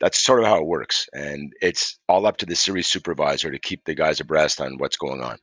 That's 0.00 0.18
sort 0.18 0.40
of 0.40 0.46
how 0.46 0.58
it 0.58 0.66
works. 0.66 1.06
And 1.12 1.52
it's 1.62 1.98
all 2.08 2.26
up 2.26 2.38
to 2.38 2.46
the 2.46 2.56
series 2.56 2.88
supervisor 2.88 3.50
to 3.50 3.58
keep 3.58 3.84
the 3.84 3.94
guys 3.94 4.20
abreast 4.20 4.60
on 4.60 4.78
what's 4.78 4.96
going 4.96 5.22
on. 5.22 5.38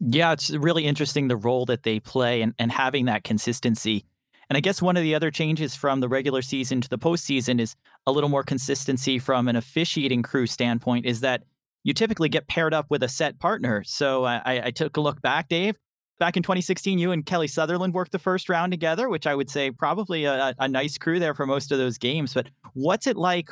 Yeah, 0.00 0.32
it's 0.32 0.50
really 0.50 0.84
interesting 0.84 1.28
the 1.28 1.36
role 1.36 1.64
that 1.66 1.82
they 1.82 2.00
play 2.00 2.42
and, 2.42 2.54
and 2.58 2.70
having 2.70 3.06
that 3.06 3.24
consistency. 3.24 4.04
And 4.48 4.56
I 4.56 4.60
guess 4.60 4.80
one 4.80 4.96
of 4.96 5.02
the 5.02 5.14
other 5.14 5.30
changes 5.30 5.74
from 5.74 6.00
the 6.00 6.08
regular 6.08 6.42
season 6.42 6.80
to 6.80 6.88
the 6.88 6.98
postseason 6.98 7.60
is 7.60 7.74
a 8.06 8.12
little 8.12 8.28
more 8.28 8.44
consistency 8.44 9.18
from 9.18 9.48
an 9.48 9.56
officiating 9.56 10.22
crew 10.22 10.46
standpoint, 10.46 11.06
is 11.06 11.20
that 11.20 11.42
you 11.82 11.94
typically 11.94 12.28
get 12.28 12.46
paired 12.46 12.74
up 12.74 12.86
with 12.90 13.02
a 13.02 13.08
set 13.08 13.38
partner. 13.38 13.82
So 13.84 14.24
I, 14.24 14.66
I 14.66 14.70
took 14.70 14.96
a 14.96 15.00
look 15.00 15.22
back, 15.22 15.48
Dave, 15.48 15.76
back 16.18 16.36
in 16.36 16.42
2016, 16.42 16.98
you 16.98 17.12
and 17.12 17.24
Kelly 17.24 17.46
Sutherland 17.46 17.94
worked 17.94 18.12
the 18.12 18.18
first 18.18 18.48
round 18.48 18.72
together, 18.72 19.08
which 19.08 19.26
I 19.26 19.34
would 19.34 19.50
say 19.50 19.70
probably 19.70 20.24
a, 20.24 20.54
a 20.58 20.68
nice 20.68 20.98
crew 20.98 21.18
there 21.18 21.34
for 21.34 21.46
most 21.46 21.72
of 21.72 21.78
those 21.78 21.98
games. 21.98 22.34
But 22.34 22.48
what's 22.74 23.06
it 23.06 23.16
like 23.16 23.50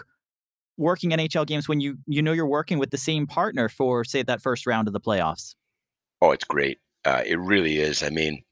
working 0.76 1.10
NHL 1.10 1.46
games 1.46 1.68
when 1.68 1.80
you 1.80 1.96
you 2.06 2.20
know 2.20 2.32
you're 2.32 2.46
working 2.46 2.78
with 2.78 2.90
the 2.90 2.98
same 2.98 3.26
partner 3.26 3.68
for 3.68 4.04
say 4.04 4.22
that 4.22 4.42
first 4.42 4.66
round 4.66 4.88
of 4.88 4.94
the 4.94 5.00
playoffs? 5.00 5.54
Oh, 6.20 6.32
it's 6.32 6.44
great. 6.44 6.78
Uh, 7.04 7.22
it 7.24 7.38
really 7.38 7.78
is. 7.78 8.02
I 8.02 8.10
mean, 8.10 8.42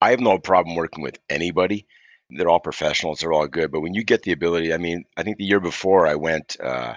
I 0.00 0.10
have 0.10 0.20
no 0.20 0.38
problem 0.38 0.76
working 0.76 1.02
with 1.02 1.18
anybody. 1.30 1.86
They're 2.30 2.48
all 2.48 2.60
professionals. 2.60 3.20
They're 3.20 3.32
all 3.32 3.48
good. 3.48 3.72
But 3.72 3.80
when 3.80 3.94
you 3.94 4.04
get 4.04 4.22
the 4.22 4.32
ability, 4.32 4.72
I 4.74 4.78
mean, 4.78 5.04
I 5.16 5.22
think 5.22 5.38
the 5.38 5.44
year 5.44 5.60
before 5.60 6.06
I 6.06 6.14
went, 6.16 6.56
uh, 6.62 6.94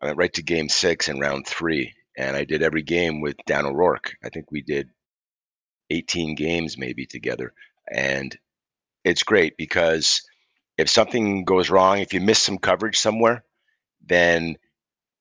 I 0.00 0.06
went 0.06 0.18
right 0.18 0.34
to 0.34 0.42
Game 0.42 0.68
Six 0.68 1.08
in 1.08 1.20
round 1.20 1.46
three, 1.46 1.94
and 2.16 2.36
I 2.36 2.44
did 2.44 2.62
every 2.62 2.82
game 2.82 3.20
with 3.20 3.36
Dan 3.46 3.66
O'Rourke. 3.66 4.14
I 4.24 4.30
think 4.30 4.50
we 4.52 4.62
did 4.62 4.90
18 5.90 6.34
games 6.36 6.78
maybe 6.78 7.06
together. 7.06 7.52
And 7.92 8.36
it's 9.04 9.22
great 9.22 9.56
because 9.56 10.22
if 10.78 10.88
something 10.90 11.44
goes 11.44 11.70
wrong, 11.70 11.98
if 11.98 12.14
you 12.14 12.20
miss 12.20 12.42
some 12.42 12.58
coverage 12.58 12.98
somewhere, 12.98 13.44
then 14.04 14.56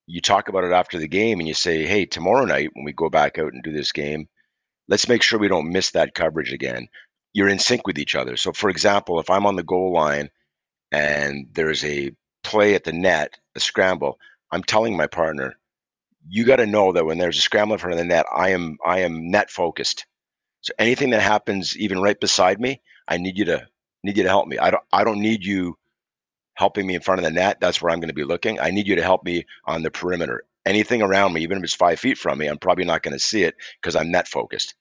you 0.07 0.21
talk 0.21 0.47
about 0.49 0.63
it 0.63 0.71
after 0.71 0.99
the 0.99 1.07
game 1.07 1.39
and 1.39 1.47
you 1.47 1.53
say, 1.53 1.85
hey, 1.85 2.05
tomorrow 2.05 2.45
night 2.45 2.69
when 2.73 2.85
we 2.85 2.93
go 2.93 3.09
back 3.09 3.37
out 3.37 3.53
and 3.53 3.63
do 3.63 3.71
this 3.71 3.91
game, 3.91 4.27
let's 4.87 5.09
make 5.09 5.21
sure 5.21 5.39
we 5.39 5.47
don't 5.47 5.71
miss 5.71 5.91
that 5.91 6.13
coverage 6.13 6.51
again. 6.53 6.87
You're 7.33 7.49
in 7.49 7.59
sync 7.59 7.85
with 7.87 7.97
each 7.97 8.15
other. 8.15 8.37
So, 8.37 8.51
for 8.53 8.69
example, 8.69 9.19
if 9.19 9.29
I'm 9.29 9.45
on 9.45 9.55
the 9.55 9.63
goal 9.63 9.91
line 9.91 10.29
and 10.91 11.47
there's 11.53 11.83
a 11.83 12.11
play 12.43 12.75
at 12.75 12.83
the 12.83 12.93
net, 12.93 13.37
a 13.55 13.59
scramble, 13.59 14.19
I'm 14.51 14.63
telling 14.63 14.95
my 14.95 15.07
partner, 15.07 15.57
you 16.29 16.45
got 16.45 16.57
to 16.57 16.65
know 16.65 16.91
that 16.91 17.05
when 17.05 17.17
there's 17.17 17.37
a 17.37 17.41
scramble 17.41 17.73
in 17.73 17.79
front 17.79 17.93
of 17.93 17.99
the 17.99 18.05
net, 18.05 18.25
I 18.35 18.49
am 18.49 18.77
I 18.85 18.99
am 18.99 19.29
net 19.29 19.49
focused. 19.49 20.05
So 20.61 20.73
anything 20.79 21.11
that 21.11 21.21
happens 21.21 21.77
even 21.77 22.01
right 22.01 22.19
beside 22.19 22.59
me, 22.59 22.81
I 23.07 23.17
need 23.17 23.37
you 23.37 23.45
to 23.45 23.67
need 24.03 24.17
you 24.17 24.23
to 24.23 24.29
help 24.29 24.47
me. 24.47 24.57
I 24.57 24.71
don't 24.71 24.83
I 24.93 25.03
don't 25.03 25.19
need 25.19 25.43
you 25.43 25.77
helping 26.55 26.87
me 26.87 26.95
in 26.95 27.01
front 27.01 27.19
of 27.19 27.25
the 27.25 27.31
net. 27.31 27.59
That's 27.61 27.81
where 27.81 27.91
I'm 27.91 27.99
going 27.99 28.09
to 28.09 28.13
be 28.13 28.23
looking. 28.23 28.59
I 28.59 28.71
need 28.71 28.87
you 28.87 28.95
to 28.95 29.03
help 29.03 29.23
me 29.23 29.45
on 29.65 29.83
the 29.83 29.91
perimeter. 29.91 30.43
anything 30.65 31.01
around 31.01 31.33
me, 31.33 31.41
even 31.41 31.59
if 31.59 31.63
it's 31.63 31.75
five 31.75 31.99
feet 31.99 32.17
from 32.17 32.39
me, 32.39 32.47
I'm 32.47 32.57
probably 32.57 32.85
not 32.85 33.03
going 33.03 33.13
to 33.13 33.19
see 33.19 33.43
it 33.43 33.55
because 33.81 33.95
I'm 33.95 34.11
net 34.11 34.27
focused. 34.27 34.75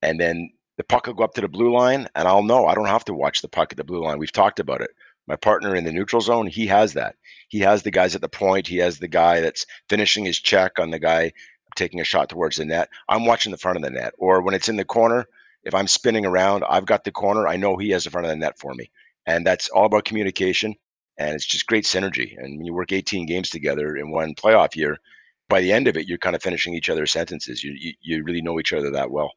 And 0.00 0.18
then 0.18 0.50
the 0.78 0.84
puck 0.84 1.06
will 1.06 1.14
go 1.14 1.24
up 1.24 1.34
to 1.34 1.40
the 1.40 1.48
blue 1.48 1.72
line, 1.76 2.08
and 2.14 2.26
I'll 2.26 2.42
know 2.42 2.66
I 2.66 2.74
don't 2.74 2.86
have 2.86 3.04
to 3.04 3.14
watch 3.14 3.42
the 3.42 3.48
puck 3.48 3.72
at 3.72 3.76
the 3.76 3.84
blue 3.84 4.02
line. 4.02 4.18
We've 4.18 4.32
talked 4.32 4.58
about 4.58 4.80
it. 4.80 4.90
My 5.26 5.36
partner 5.36 5.76
in 5.76 5.84
the 5.84 5.92
neutral 5.92 6.20
zone, 6.20 6.46
he 6.46 6.66
has 6.66 6.94
that. 6.94 7.14
He 7.48 7.60
has 7.60 7.82
the 7.82 7.90
guys 7.90 8.14
at 8.14 8.22
the 8.22 8.28
point. 8.28 8.66
He 8.66 8.78
has 8.78 8.98
the 8.98 9.08
guy 9.08 9.40
that's 9.40 9.66
finishing 9.88 10.24
his 10.24 10.40
check 10.40 10.78
on 10.78 10.90
the 10.90 10.98
guy 10.98 11.32
taking 11.76 12.00
a 12.00 12.04
shot 12.04 12.28
towards 12.28 12.56
the 12.56 12.64
net. 12.64 12.88
I'm 13.08 13.26
watching 13.26 13.52
the 13.52 13.58
front 13.58 13.76
of 13.76 13.82
the 13.82 13.90
net. 13.90 14.14
Or 14.18 14.42
when 14.42 14.54
it's 14.54 14.68
in 14.68 14.76
the 14.76 14.84
corner, 14.84 15.26
if 15.62 15.74
I'm 15.74 15.86
spinning 15.86 16.26
around, 16.26 16.64
I've 16.68 16.86
got 16.86 17.04
the 17.04 17.12
corner. 17.12 17.46
I 17.46 17.56
know 17.56 17.76
he 17.76 17.90
has 17.90 18.04
the 18.04 18.10
front 18.10 18.26
of 18.26 18.30
the 18.30 18.36
net 18.36 18.58
for 18.58 18.74
me. 18.74 18.90
And 19.26 19.46
that's 19.46 19.68
all 19.68 19.86
about 19.86 20.04
communication. 20.04 20.74
And 21.18 21.34
it's 21.34 21.46
just 21.46 21.66
great 21.66 21.84
synergy. 21.84 22.36
And 22.38 22.56
when 22.56 22.66
you 22.66 22.74
work 22.74 22.92
18 22.92 23.26
games 23.26 23.50
together 23.50 23.96
in 23.96 24.10
one 24.10 24.34
playoff 24.34 24.74
year, 24.74 24.98
by 25.48 25.60
the 25.60 25.72
end 25.72 25.86
of 25.86 25.96
it, 25.96 26.08
you're 26.08 26.18
kind 26.18 26.34
of 26.34 26.42
finishing 26.42 26.74
each 26.74 26.88
other's 26.88 27.12
sentences. 27.12 27.62
You, 27.62 27.74
you, 27.78 27.92
you 28.00 28.24
really 28.24 28.40
know 28.40 28.58
each 28.58 28.72
other 28.72 28.90
that 28.90 29.10
well. 29.10 29.32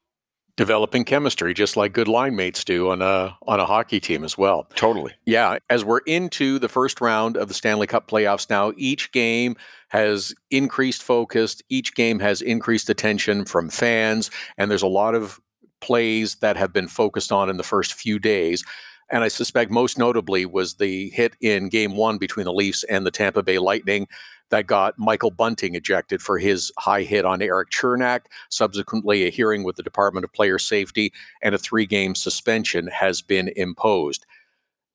Developing 0.58 1.03
chemistry, 1.03 1.53
just 1.53 1.75
like 1.75 1.91
good 1.91 2.08
line 2.08 2.38
mates 2.38 2.63
do 2.63 2.89
on 2.89 3.01
a 3.01 3.38
on 3.46 3.60
a 3.60 3.65
hockey 3.65 4.00
team 4.00 4.24
as 4.24 4.38
well. 4.38 4.65
Totally. 4.75 5.12
Yeah, 5.25 5.58
as 5.70 5.84
we're 5.84 6.00
into 6.00 6.60
the 6.60 6.70
first 6.70 7.01
round 7.01 7.36
of 7.36 7.50
the 7.50 7.53
Stanley 7.53 7.88
Cup 7.88 8.08
playoffs 8.08 8.50
now, 8.50 8.72
each 8.77 9.12
game 9.12 9.58
has 9.89 10.34
increased 10.51 11.03
focus. 11.03 11.62
Each 11.67 11.94
game 11.94 12.20
has 12.20 12.41
increased 12.41 12.89
attention 12.89 13.44
from 13.44 13.70
fans, 13.70 14.32
and 14.58 14.72
there's 14.72 14.82
a 14.82 14.88
lot 14.88 15.13
of 15.13 15.41
plays 15.82 16.36
that 16.36 16.55
have 16.55 16.72
been 16.72 16.88
focused 16.88 17.34
on 17.34 17.50
in 17.50 17.58
the 17.58 17.63
first 17.63 17.94
few 17.94 18.17
days. 18.17 18.63
And 19.12 19.24
I 19.24 19.28
suspect 19.28 19.70
most 19.72 19.98
notably 19.98 20.46
was 20.46 20.76
the 20.76 21.10
hit 21.12 21.36
in 21.42 21.70
game 21.70 21.96
one 21.96 22.18
between 22.18 22.46
the 22.46 22.54
Leafs 22.54 22.84
and 22.86 23.06
the 23.06 23.12
Tampa 23.12 23.44
Bay 23.44 23.60
Lightning 23.60 24.08
that 24.50 24.68
got 24.68 24.98
Michael 24.98 25.32
Bunting 25.32 25.76
ejected 25.76 26.22
for 26.22 26.38
his 26.38 26.72
high 26.80 27.04
hit 27.04 27.26
on 27.26 27.42
Eric 27.42 27.72
Cernak. 27.72 28.22
Subsequently, 28.50 29.26
a 29.26 29.30
hearing 29.30 29.64
with 29.64 29.76
the 29.76 29.84
Department 29.84 30.24
of 30.24 30.34
Player 30.34 30.60
Safety 30.60 31.12
and 31.42 31.56
a 31.56 31.60
three 31.60 31.86
game 31.86 32.16
suspension 32.16 32.88
has 32.88 33.22
been 33.22 33.52
imposed. 33.56 34.26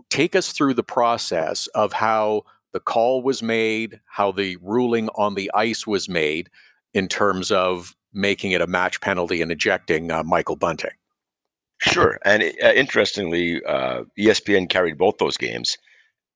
Take 0.08 0.34
us 0.34 0.52
through 0.52 0.74
the 0.74 0.82
process 0.82 1.66
of 1.68 1.92
how 1.92 2.42
the 2.72 2.80
call 2.80 3.22
was 3.22 3.42
made, 3.42 4.00
how 4.06 4.32
the 4.32 4.56
ruling 4.62 5.08
on 5.10 5.34
the 5.34 5.50
ice 5.54 5.86
was 5.86 6.08
made 6.08 6.48
in 6.94 7.08
terms 7.08 7.50
of 7.50 7.94
making 8.12 8.52
it 8.52 8.60
a 8.60 8.66
match 8.66 9.00
penalty 9.00 9.40
and 9.42 9.52
ejecting 9.52 10.10
uh, 10.10 10.22
Michael 10.24 10.56
Bunting. 10.56 10.90
Sure. 11.80 12.18
And 12.24 12.42
uh, 12.62 12.72
interestingly, 12.74 13.62
uh, 13.64 14.04
ESPN 14.18 14.68
carried 14.68 14.98
both 14.98 15.16
those 15.18 15.36
games, 15.36 15.78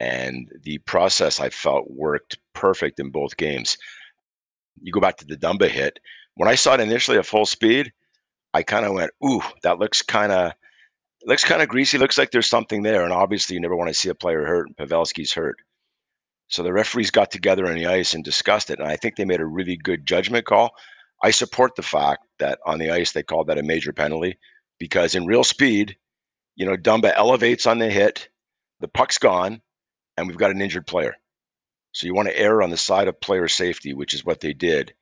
and 0.01 0.51
the 0.63 0.79
process 0.81 1.41
I 1.41 1.51
felt 1.51 1.91
worked 1.91 2.39
perfect 2.55 3.01
in 3.01 3.11
both 3.11 3.37
games. 3.37 3.77
You 4.83 4.93
go 4.93 5.01
back 5.01 5.17
to 5.19 5.25
the 5.27 5.37
Dumba 5.37 5.69
hit. 5.69 5.99
When 6.37 6.49
I 6.49 6.55
saw 6.55 6.75
it 6.75 6.81
initially 6.81 7.19
at 7.19 7.27
full 7.27 7.47
speed, 7.47 7.93
I 8.55 8.63
kind 8.63 8.87
of 8.87 8.95
went, 8.95 9.13
"Ooh, 9.25 9.43
that 9.65 9.79
looks 9.79 10.03
kind 10.03 10.33
of 10.33 10.53
looks 11.27 11.45
kind 11.45 11.63
of 11.63 11.69
greasy. 11.69 11.99
Looks 11.99 12.19
like 12.19 12.31
there's 12.33 12.51
something 12.51 12.83
there." 12.83 13.05
And 13.05 13.13
obviously, 13.13 13.55
you 13.55 13.61
never 13.61 13.77
want 13.77 13.89
to 13.89 13.95
see 13.95 14.09
a 14.11 14.15
player 14.15 14.45
hurt, 14.47 14.69
and 14.69 14.77
Pavelski's 14.77 15.33
hurt. 15.35 15.57
So 16.49 16.63
the 16.63 16.73
referees 16.73 17.11
got 17.11 17.31
together 17.31 17.67
on 17.67 17.75
the 17.75 17.87
ice 17.87 18.15
and 18.15 18.25
discussed 18.25 18.71
it, 18.71 18.79
and 18.79 18.89
I 18.89 18.97
think 18.97 19.17
they 19.17 19.25
made 19.25 19.41
a 19.41 19.47
really 19.47 19.77
good 19.77 20.07
judgment 20.07 20.47
call. 20.47 20.71
I 21.23 21.31
support 21.31 21.77
the 21.77 21.83
fact 21.83 22.27
that 22.39 22.59
on 22.67 22.79
the 22.79 22.91
ice 22.91 23.13
they 23.13 23.23
called 23.23 23.47
that 23.49 23.59
a 23.59 23.63
major 23.63 23.93
penalty 23.93 24.39
because 24.79 25.15
in 25.15 25.27
real 25.27 25.45
speed, 25.45 25.97
you 26.57 26.67
know, 26.67 26.77
Dumba 26.77 27.13
elevates 27.17 27.67
on 27.67 27.79
the 27.79 27.91
hit, 27.91 28.29
the 28.81 28.89
puck's 28.89 29.19
gone, 29.19 29.61
and 30.17 30.27
we've 30.27 30.37
got 30.39 30.51
an 30.51 30.61
injured 30.61 30.87
player. 30.87 31.17
So 31.93 32.07
you 32.07 32.15
want 32.15 32.29
to 32.29 32.39
err 32.39 32.63
on 32.63 32.71
the 32.71 32.77
side 32.77 33.09
of 33.09 33.21
player 33.21 33.49
safety, 33.49 33.95
which 33.95 34.15
is 34.15 34.25
what 34.25 34.41
they 34.41 34.53
did. 34.53 34.93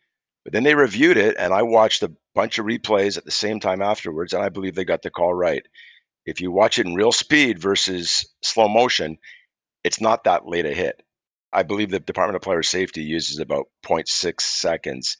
But 0.44 0.52
then 0.52 0.62
they 0.64 0.74
reviewed 0.74 1.16
it, 1.16 1.36
and 1.38 1.54
I 1.54 1.62
watched 1.62 2.02
a 2.02 2.12
bunch 2.34 2.58
of 2.58 2.66
replays 2.66 3.16
at 3.16 3.24
the 3.24 3.30
same 3.30 3.60
time 3.60 3.80
afterwards, 3.80 4.32
and 4.32 4.42
I 4.42 4.48
believe 4.48 4.74
they 4.74 4.84
got 4.84 5.02
the 5.02 5.10
call 5.10 5.34
right. 5.34 5.64
If 6.26 6.40
you 6.40 6.50
watch 6.50 6.78
it 6.78 6.86
in 6.86 6.94
real 6.94 7.12
speed 7.12 7.58
versus 7.58 8.26
slow 8.42 8.68
motion, 8.68 9.18
it's 9.84 10.00
not 10.00 10.24
that 10.24 10.46
late 10.46 10.66
a 10.66 10.74
hit. 10.74 11.02
I 11.52 11.62
believe 11.62 11.90
the 11.90 12.00
Department 12.00 12.36
of 12.36 12.42
Player 12.42 12.62
Safety 12.62 13.02
uses 13.02 13.38
about 13.38 13.66
0.6 13.84 14.40
seconds, 14.40 15.18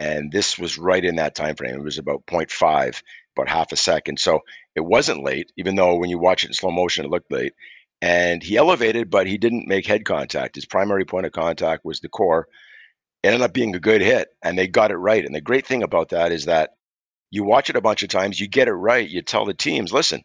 and 0.00 0.32
this 0.32 0.58
was 0.58 0.78
right 0.78 1.04
in 1.04 1.16
that 1.16 1.34
time 1.34 1.56
frame. 1.56 1.74
It 1.74 1.82
was 1.82 1.98
about 1.98 2.24
0.5, 2.26 3.02
about 3.38 3.48
half 3.48 3.72
a 3.72 3.76
second. 3.76 4.18
So 4.18 4.40
it 4.74 4.80
wasn't 4.80 5.22
late, 5.22 5.52
even 5.56 5.76
though 5.76 5.94
when 5.94 6.10
you 6.10 6.18
watch 6.18 6.44
it 6.44 6.48
in 6.48 6.54
slow 6.54 6.70
motion, 6.70 7.04
it 7.04 7.10
looked 7.10 7.30
late. 7.30 7.54
And 8.00 8.42
he 8.42 8.56
elevated, 8.56 9.10
but 9.10 9.26
he 9.26 9.38
didn't 9.38 9.68
make 9.68 9.86
head 9.86 10.04
contact. 10.04 10.54
His 10.54 10.66
primary 10.66 11.04
point 11.04 11.26
of 11.26 11.32
contact 11.32 11.84
was 11.84 12.00
the 12.00 12.08
core. 12.08 12.48
It 13.22 13.28
ended 13.28 13.42
up 13.42 13.52
being 13.52 13.74
a 13.74 13.80
good 13.80 14.00
hit, 14.00 14.28
and 14.42 14.56
they 14.56 14.68
got 14.68 14.92
it 14.92 14.96
right. 14.96 15.24
And 15.24 15.34
the 15.34 15.40
great 15.40 15.66
thing 15.66 15.82
about 15.82 16.10
that 16.10 16.30
is 16.30 16.44
that 16.44 16.70
you 17.30 17.42
watch 17.44 17.68
it 17.68 17.76
a 17.76 17.80
bunch 17.80 18.02
of 18.02 18.08
times, 18.08 18.40
you 18.40 18.46
get 18.46 18.68
it 18.68 18.72
right, 18.72 19.08
you 19.08 19.20
tell 19.22 19.44
the 19.44 19.54
teams, 19.54 19.92
listen, 19.92 20.22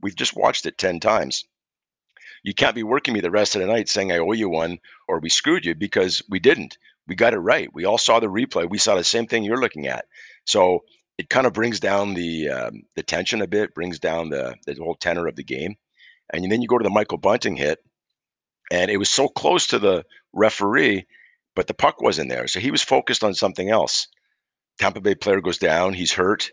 we've 0.00 0.16
just 0.16 0.36
watched 0.36 0.66
it 0.66 0.78
10 0.78 1.00
times. 1.00 1.44
You 2.42 2.54
can't 2.54 2.74
be 2.74 2.82
working 2.82 3.12
me 3.12 3.20
the 3.20 3.30
rest 3.30 3.54
of 3.54 3.60
the 3.60 3.66
night 3.66 3.88
saying 3.88 4.10
I 4.10 4.18
owe 4.18 4.32
you 4.32 4.48
one 4.48 4.78
or 5.08 5.20
we 5.20 5.28
screwed 5.28 5.66
you 5.66 5.74
because 5.74 6.22
we 6.30 6.40
didn't. 6.40 6.78
We 7.06 7.14
got 7.14 7.34
it 7.34 7.38
right. 7.38 7.68
We 7.74 7.84
all 7.84 7.98
saw 7.98 8.18
the 8.18 8.28
replay. 8.28 8.68
We 8.68 8.78
saw 8.78 8.94
the 8.94 9.04
same 9.04 9.26
thing 9.26 9.44
you're 9.44 9.60
looking 9.60 9.86
at. 9.86 10.06
So 10.46 10.80
it 11.20 11.28
kind 11.28 11.46
of 11.46 11.52
brings 11.52 11.78
down 11.78 12.14
the 12.14 12.48
um, 12.48 12.82
the 12.96 13.02
tension 13.02 13.42
a 13.42 13.46
bit, 13.46 13.74
brings 13.74 13.98
down 13.98 14.30
the 14.30 14.56
the 14.66 14.74
whole 14.76 14.94
tenor 14.94 15.26
of 15.26 15.36
the 15.36 15.44
game. 15.44 15.74
And 16.32 16.50
then 16.50 16.62
you 16.62 16.68
go 16.68 16.78
to 16.78 16.82
the 16.82 16.88
Michael 16.88 17.18
Bunting 17.18 17.56
hit, 17.56 17.78
and 18.72 18.90
it 18.90 18.96
was 18.96 19.10
so 19.10 19.28
close 19.28 19.66
to 19.66 19.78
the 19.78 20.06
referee, 20.32 21.06
but 21.54 21.66
the 21.66 21.74
puck 21.74 22.00
wasn't 22.00 22.30
there. 22.30 22.46
So 22.46 22.58
he 22.58 22.70
was 22.70 22.82
focused 22.82 23.22
on 23.22 23.34
something 23.34 23.68
else. 23.68 24.08
Tampa 24.78 25.02
Bay 25.02 25.14
player 25.14 25.42
goes 25.42 25.58
down, 25.58 25.92
he's 25.92 26.12
hurt. 26.12 26.52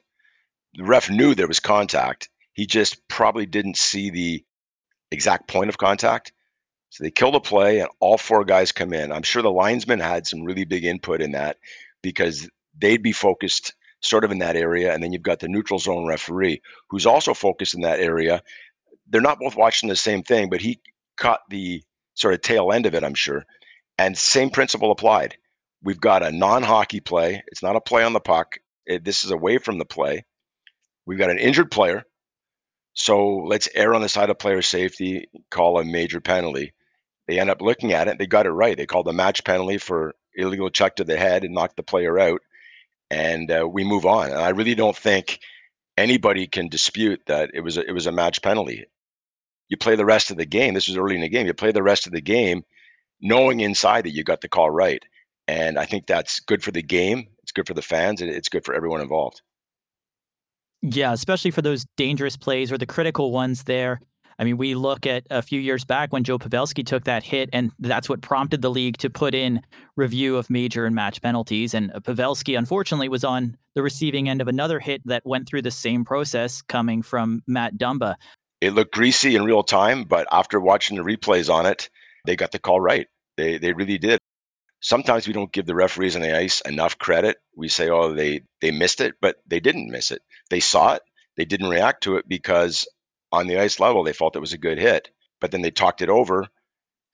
The 0.74 0.84
ref 0.84 1.10
knew 1.10 1.34
there 1.34 1.48
was 1.48 1.62
contact. 1.62 2.28
He 2.52 2.66
just 2.66 3.08
probably 3.08 3.46
didn't 3.46 3.78
see 3.78 4.10
the 4.10 4.44
exact 5.12 5.48
point 5.48 5.70
of 5.70 5.78
contact. 5.78 6.34
So 6.90 7.06
they 7.06 7.12
kill 7.12 7.32
the 7.32 7.40
play, 7.40 7.80
and 7.80 7.90
all 8.02 8.18
four 8.18 8.44
guys 8.44 8.74
come 8.74 8.92
in. 8.92 9.14
I'm 9.14 9.24
sure 9.24 9.42
the 9.42 9.50
linesman 9.50 10.02
had 10.02 10.28
some 10.28 10.44
really 10.44 10.66
big 10.66 10.84
input 10.84 11.22
in 11.22 11.32
that 11.32 11.56
because 12.02 12.50
they'd 12.78 13.02
be 13.02 13.14
focused 13.14 13.74
sort 14.08 14.24
of 14.24 14.32
in 14.32 14.40
that 14.40 14.56
area. 14.56 14.94
And 14.94 15.04
then 15.04 15.12
you've 15.12 15.22
got 15.22 15.40
the 15.40 15.48
neutral 15.48 15.80
zone 15.80 16.08
referee 16.08 16.62
who's 16.90 17.06
also 17.06 17.34
focused 17.34 17.76
in 17.76 17.82
that 17.82 18.00
area. 18.00 18.42
They're 19.10 19.22
not 19.22 19.40
both 19.40 19.56
watching 19.56 19.90
the 19.90 19.96
same 19.96 20.24
thing, 20.24 20.50
but 20.50 20.62
he 20.62 20.80
caught 21.18 21.42
the 21.50 21.84
sort 22.16 22.34
of 22.34 22.42
tail 22.42 22.72
end 22.72 22.86
of 22.86 22.96
it, 22.96 23.04
I'm 23.04 23.14
sure. 23.14 23.46
And 23.98 24.18
same 24.18 24.50
principle 24.50 24.92
applied. 24.92 25.38
We've 25.84 26.00
got 26.00 26.24
a 26.24 26.32
non 26.32 26.64
hockey 26.64 27.00
play. 27.00 27.44
It's 27.48 27.64
not 27.64 27.76
a 27.76 27.82
play 27.82 28.04
on 28.04 28.14
the 28.14 28.20
puck. 28.20 28.58
It, 28.86 29.04
this 29.04 29.24
is 29.24 29.32
away 29.32 29.58
from 29.58 29.78
the 29.78 29.86
play. 29.86 30.26
We've 31.06 31.20
got 31.20 31.30
an 31.30 31.40
injured 31.40 31.72
player. 31.72 32.04
So 32.94 33.28
let's 33.46 33.70
err 33.76 33.94
on 33.94 34.02
the 34.02 34.10
side 34.10 34.30
of 34.30 34.40
player 34.40 34.62
safety, 34.62 35.30
call 35.52 35.80
a 35.80 35.86
major 35.86 36.20
penalty. 36.20 36.74
They 37.28 37.40
end 37.40 37.50
up 37.50 37.62
looking 37.62 37.94
at 37.94 38.08
it. 38.08 38.18
They 38.18 38.26
got 38.26 38.46
it 38.46 38.52
right. 38.52 38.76
They 38.76 38.86
called 38.86 39.08
a 39.08 39.14
match 39.14 39.44
penalty 39.44 39.78
for 39.78 40.16
illegal 40.36 40.70
check 40.70 40.96
to 40.96 41.04
the 41.04 41.18
head 41.18 41.44
and 41.44 41.54
knocked 41.54 41.76
the 41.76 41.84
player 41.84 42.18
out 42.18 42.42
and 43.10 43.52
uh, 43.52 43.68
we 43.68 43.84
move 43.84 44.06
on. 44.06 44.32
And 44.32 44.40
I 44.40 44.50
really 44.50 44.76
don't 44.76 44.96
think 44.96 45.40
anybody 45.98 46.48
can 46.48 46.70
dispute 46.70 47.22
that 47.28 47.52
it 47.54 47.62
was 47.62 47.78
a, 47.78 47.88
it 47.88 47.92
was 47.92 48.08
a 48.08 48.12
match 48.12 48.42
penalty. 48.42 48.86
You 49.70 49.78
play 49.78 49.96
the 49.96 50.06
rest 50.06 50.32
of 50.32 50.38
the 50.38 50.46
game. 50.46 50.74
This 50.74 50.88
was 50.88 50.98
early 50.98 51.16
in 51.16 51.22
the 51.22 51.30
game. 51.30 51.48
You 51.48 51.54
play 51.54 51.72
the 51.72 51.84
rest 51.84 52.08
of 52.08 52.14
the 52.14 52.22
game, 52.22 52.64
knowing 53.22 53.60
inside 53.60 54.06
that 54.06 54.14
you 54.14 54.24
got 54.24 54.42
the 54.42 54.48
call 54.48 54.70
right, 54.70 55.04
and 55.48 55.78
I 55.78 55.86
think 55.86 56.08
that's 56.08 56.40
good 56.40 56.64
for 56.64 56.72
the 56.72 56.84
game. 56.84 57.28
It's 57.44 57.52
good 57.52 57.68
for 57.68 57.74
the 57.74 57.82
fans, 57.82 58.22
and 58.22 58.30
it's 58.30 58.50
good 58.50 58.64
for 58.64 58.74
everyone 58.74 59.02
involved. 59.02 59.42
Yeah, 60.82 61.12
especially 61.12 61.52
for 61.52 61.62
those 61.62 61.86
dangerous 61.98 62.38
plays 62.38 62.72
or 62.72 62.78
the 62.78 62.86
critical 62.86 63.32
ones 63.32 63.64
there. 63.64 64.00
I 64.40 64.44
mean, 64.44 64.58
we 64.58 64.76
look 64.76 65.08
at 65.08 65.26
a 65.32 65.42
few 65.42 65.60
years 65.60 65.84
back 65.84 66.14
when 66.14 66.24
Joe 66.24 66.38
Pavelski 66.38 66.86
took 66.86 67.06
that 67.06 67.24
hit, 67.24 67.50
and 67.54 67.72
that's 67.80 68.08
what 68.08 68.22
prompted 68.22 68.62
the 68.62 68.70
league 68.70 68.98
to 68.98 69.10
put 69.10 69.34
in 69.34 69.62
review 69.96 70.38
of 70.38 70.50
major 70.50 70.86
and 70.86 70.94
match 70.94 71.22
penalties. 71.22 71.74
And 71.74 71.92
Pavelski, 71.92 72.58
unfortunately, 72.58 73.10
was 73.10 73.24
on 73.24 73.58
the 73.74 73.82
receiving 73.82 74.30
end 74.30 74.42
of 74.42 74.48
another 74.48 74.80
hit 74.80 75.02
that 75.06 75.26
went 75.26 75.48
through 75.48 75.64
the 75.64 75.72
same 75.72 76.06
process 76.06 76.62
coming 76.62 77.02
from 77.02 77.42
Matt 77.48 77.78
Dumba. 77.78 78.16
It 78.62 78.74
looked 78.74 78.94
greasy 78.94 79.36
in 79.36 79.44
real 79.44 79.64
time, 79.64 80.04
but 80.04 80.28
after 80.32 80.60
watching 80.60 80.98
the 80.98 81.04
replays 81.04 81.52
on 81.52 81.66
it, 81.66 81.90
they 82.26 82.36
got 82.36 82.52
the 82.52 82.60
call 82.60 82.80
right. 82.80 83.08
They 83.38 83.58
they 83.58 83.74
really 83.74 83.98
did. 83.98 84.20
Sometimes 84.82 85.28
we 85.28 85.34
don't 85.34 85.52
give 85.52 85.66
the 85.66 85.76
referees 85.76 86.16
on 86.16 86.22
the 86.22 86.38
ice 86.38 86.62
enough 86.62 86.98
credit. 86.98 87.38
We 87.56 87.70
say, 87.70 87.90
"Oh, 87.90 88.14
they 88.14 88.42
they 88.62 88.72
missed 88.72 89.02
it," 89.02 89.16
but 89.22 89.38
they 89.48 89.60
didn't 89.60 89.92
miss 89.92 90.12
it. 90.12 90.22
They 90.50 90.60
saw 90.60 90.96
it. 90.96 91.02
They 91.38 91.46
didn't 91.46 91.70
react 91.70 92.04
to 92.04 92.18
it 92.18 92.28
because 92.28 92.88
on 93.38 93.48
the 93.48 93.60
ice 93.60 93.80
level, 93.80 94.04
they 94.04 94.14
felt 94.14 94.36
it 94.36 94.42
was 94.42 94.54
a 94.54 94.58
good 94.60 94.80
hit. 94.80 95.10
But 95.42 95.52
then 95.52 95.62
they 95.64 95.72
talked 95.72 96.02
it 96.02 96.10
over 96.10 96.48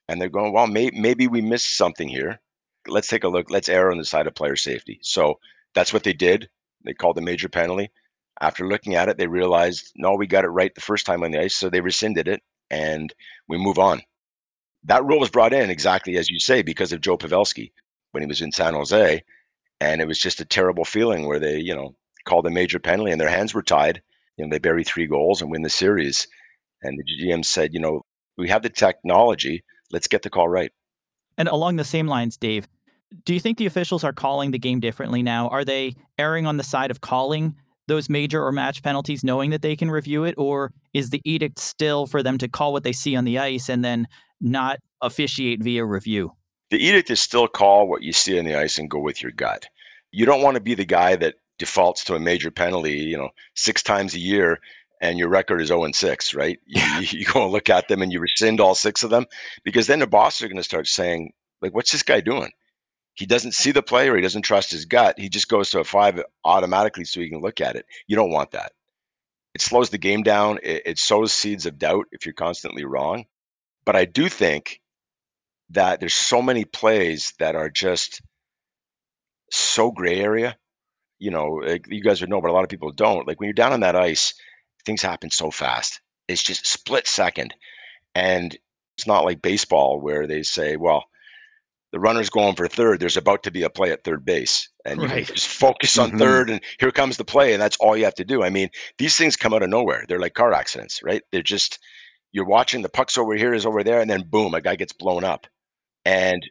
and 0.09 0.21
they're 0.21 0.29
going, 0.29 0.53
well, 0.53 0.67
may- 0.67 0.91
maybe 0.93 1.27
we 1.27 1.41
missed 1.41 1.77
something 1.77 2.07
here. 2.09 2.39
Let's 2.87 3.07
take 3.07 3.23
a 3.23 3.29
look. 3.29 3.49
Let's 3.51 3.69
err 3.69 3.91
on 3.91 3.97
the 3.97 4.05
side 4.05 4.27
of 4.27 4.35
player 4.35 4.55
safety. 4.55 4.99
So 5.03 5.39
that's 5.75 5.93
what 5.93 6.03
they 6.03 6.13
did. 6.13 6.49
They 6.85 6.93
called 6.93 7.17
a 7.17 7.21
major 7.21 7.49
penalty. 7.49 7.91
After 8.41 8.67
looking 8.67 8.95
at 8.95 9.09
it, 9.09 9.17
they 9.17 9.27
realized, 9.27 9.91
no, 9.95 10.15
we 10.15 10.27
got 10.27 10.45
it 10.45 10.49
right 10.49 10.73
the 10.75 10.81
first 10.81 11.05
time 11.05 11.23
on 11.23 11.31
the 11.31 11.41
ice. 11.41 11.55
So 11.55 11.69
they 11.69 11.81
rescinded 11.81 12.27
it 12.27 12.41
and 12.71 13.13
we 13.47 13.57
move 13.57 13.79
on. 13.79 14.01
That 14.85 15.05
rule 15.05 15.19
was 15.19 15.29
brought 15.31 15.53
in 15.53 15.69
exactly 15.69 16.17
as 16.17 16.29
you 16.29 16.39
say 16.39 16.61
because 16.61 16.93
of 16.93 17.01
Joe 17.01 17.17
Pavelski. 17.17 17.71
when 18.11 18.23
he 18.23 18.27
was 18.27 18.41
in 18.41 18.51
San 18.51 18.73
Jose, 18.75 19.23
and 19.81 20.01
it 20.01 20.07
was 20.07 20.19
just 20.19 20.41
a 20.41 20.45
terrible 20.45 20.85
feeling 20.85 21.27
where 21.27 21.39
they, 21.39 21.57
you 21.59 21.75
know, 21.75 21.95
called 22.25 22.47
a 22.47 22.51
major 22.51 22.79
penalty 22.79 23.11
and 23.11 23.21
their 23.21 23.29
hands 23.29 23.53
were 23.53 23.63
tied. 23.63 24.01
You 24.37 24.45
know, 24.45 24.51
they 24.51 24.59
bury 24.59 24.83
three 24.83 25.07
goals 25.07 25.41
and 25.41 25.51
win 25.51 25.61
the 25.61 25.69
series. 25.69 26.27
And 26.81 26.97
the 26.97 27.25
GM 27.25 27.45
said, 27.45 27.73
you 27.73 27.79
know, 27.79 28.01
we 28.37 28.49
have 28.49 28.63
the 28.63 28.69
technology. 28.69 29.63
Let's 29.91 30.07
get 30.07 30.23
the 30.23 30.29
call 30.29 30.49
right. 30.49 30.71
And 31.37 31.47
along 31.47 31.77
the 31.77 31.83
same 31.83 32.07
lines, 32.07 32.37
Dave, 32.37 32.67
do 33.25 33.33
you 33.33 33.39
think 33.39 33.57
the 33.57 33.65
officials 33.65 34.03
are 34.03 34.13
calling 34.13 34.51
the 34.51 34.59
game 34.59 34.79
differently 34.79 35.23
now? 35.23 35.47
Are 35.49 35.63
they 35.63 35.95
erring 36.17 36.45
on 36.45 36.57
the 36.57 36.63
side 36.63 36.91
of 36.91 37.01
calling 37.01 37.55
those 37.87 38.09
major 38.09 38.43
or 38.43 38.51
match 38.51 38.81
penalties 38.81 39.23
knowing 39.23 39.49
that 39.51 39.61
they 39.61 39.75
can 39.75 39.91
review 39.91 40.23
it? 40.23 40.35
Or 40.37 40.71
is 40.93 41.09
the 41.09 41.21
edict 41.25 41.59
still 41.59 42.05
for 42.05 42.23
them 42.23 42.37
to 42.39 42.47
call 42.47 42.73
what 42.73 42.83
they 42.83 42.93
see 42.93 43.15
on 43.15 43.25
the 43.25 43.39
ice 43.39 43.69
and 43.69 43.83
then 43.83 44.07
not 44.41 44.79
officiate 45.01 45.61
via 45.63 45.85
review? 45.85 46.31
The 46.71 46.83
edict 46.83 47.11
is 47.11 47.21
still 47.21 47.47
call 47.47 47.87
what 47.87 48.01
you 48.01 48.13
see 48.13 48.39
on 48.39 48.45
the 48.45 48.55
ice 48.55 48.79
and 48.79 48.89
go 48.89 48.99
with 48.99 49.21
your 49.21 49.31
gut. 49.31 49.67
You 50.11 50.25
don't 50.25 50.41
want 50.41 50.55
to 50.55 50.61
be 50.61 50.75
the 50.75 50.85
guy 50.85 51.15
that 51.17 51.35
defaults 51.59 52.03
to 52.05 52.15
a 52.15 52.19
major 52.19 52.51
penalty, 52.51 52.97
you 52.97 53.17
know, 53.17 53.29
six 53.55 53.83
times 53.83 54.13
a 54.13 54.19
year 54.19 54.59
and 55.01 55.19
your 55.19 55.29
record 55.29 55.61
is 55.61 55.67
0 55.67 55.83
and 55.83 55.95
6, 55.95 56.33
right? 56.33 56.59
You, 56.65 56.81
you 57.11 57.25
go 57.25 57.43
and 57.43 57.51
look 57.51 57.69
at 57.69 57.87
them 57.87 58.01
and 58.01 58.11
you 58.11 58.19
rescind 58.19 58.59
all 58.59 58.75
six 58.75 59.03
of 59.03 59.09
them 59.09 59.25
because 59.63 59.87
then 59.87 59.99
the 59.99 60.07
boss 60.07 60.41
are 60.41 60.47
going 60.47 60.57
to 60.57 60.63
start 60.63 60.87
saying, 60.87 61.33
like, 61.61 61.73
what's 61.73 61.91
this 61.91 62.03
guy 62.03 62.21
doing? 62.21 62.51
He 63.15 63.25
doesn't 63.25 63.53
see 63.53 63.71
the 63.71 63.83
play 63.83 64.09
or 64.09 64.15
he 64.15 64.21
doesn't 64.21 64.41
trust 64.41 64.71
his 64.71 64.85
gut. 64.85 65.19
He 65.19 65.29
just 65.29 65.49
goes 65.49 65.69
to 65.69 65.79
a 65.79 65.83
five 65.83 66.21
automatically 66.45 67.05
so 67.05 67.19
he 67.19 67.29
can 67.29 67.41
look 67.41 67.61
at 67.61 67.75
it. 67.75 67.85
You 68.07 68.15
don't 68.15 68.31
want 68.31 68.51
that. 68.51 68.71
It 69.53 69.61
slows 69.61 69.89
the 69.91 69.99
game 69.99 70.23
down. 70.23 70.57
It, 70.63 70.81
it 70.85 70.99
sows 70.99 71.31
seeds 71.31 71.65
of 71.65 71.77
doubt 71.77 72.05
if 72.11 72.25
you're 72.25 72.33
constantly 72.33 72.85
wrong. 72.85 73.25
But 73.85 73.95
I 73.95 74.05
do 74.05 74.29
think 74.29 74.81
that 75.69 75.99
there's 75.99 76.13
so 76.13 76.41
many 76.41 76.65
plays 76.65 77.33
that 77.39 77.55
are 77.55 77.69
just 77.69 78.21
so 79.51 79.91
gray 79.91 80.19
area. 80.19 80.57
You 81.23 81.31
know, 81.31 81.63
you 81.87 82.03
guys 82.03 82.19
would 82.19 82.29
know, 82.29 82.41
but 82.41 82.51
a 82.51 82.53
lot 82.53 82.63
of 82.65 82.69
people 82.69 82.91
don't. 82.91 83.25
Like 83.27 83.39
when 83.39 83.47
you're 83.47 83.53
down 83.53 83.71
on 83.73 83.79
that 83.79 83.95
ice, 83.95 84.33
things 84.85 85.01
happen 85.01 85.31
so 85.31 85.51
fast. 85.51 86.01
It's 86.27 86.43
just 86.43 86.67
split 86.67 87.07
second. 87.07 87.55
And 88.13 88.57
it's 88.97 89.07
not 89.07 89.23
like 89.23 89.41
baseball 89.41 90.01
where 90.01 90.27
they 90.27 90.43
say, 90.43 90.75
well, 90.75 91.05
the 91.93 91.99
runner's 91.99 92.29
going 92.29 92.55
for 92.55 92.67
third. 92.67 92.99
There's 92.99 93.15
about 93.15 93.43
to 93.43 93.51
be 93.51 93.63
a 93.63 93.69
play 93.69 93.91
at 93.91 94.03
third 94.03 94.25
base. 94.25 94.67
And 94.83 95.01
you 95.01 95.07
Right. 95.07 95.25
can 95.25 95.35
just 95.35 95.47
focus 95.47 95.97
on 95.97 96.11
Mhm. 96.11 96.19
third, 96.19 96.49
and 96.49 96.59
here 96.79 96.91
comes 96.91 97.15
the 97.17 97.23
play. 97.23 97.53
And 97.53 97.61
that's 97.61 97.77
all 97.77 97.95
you 97.95 98.03
have 98.03 98.15
to 98.15 98.25
do. 98.25 98.43
I 98.43 98.49
mean, 98.49 98.69
these 98.97 99.15
things 99.15 99.37
come 99.37 99.53
out 99.53 99.63
of 99.63 99.69
nowhere. 99.69 100.03
They're 100.07 100.19
like 100.19 100.33
car 100.33 100.51
accidents, 100.53 101.01
right? 101.03 101.21
They're 101.31 101.41
just, 101.55 101.79
you're 102.33 102.45
watching 102.57 102.81
the 102.81 102.89
puck's 102.89 103.17
over 103.17 103.35
here, 103.35 103.53
is 103.53 103.65
over 103.65 103.83
there, 103.83 104.01
and 104.01 104.09
then 104.09 104.23
boom, 104.27 104.53
a 104.55 104.59
guy 104.61 104.75
gets 104.75 104.91
blown 104.93 105.23
up. 105.23 105.47
And 106.03 106.43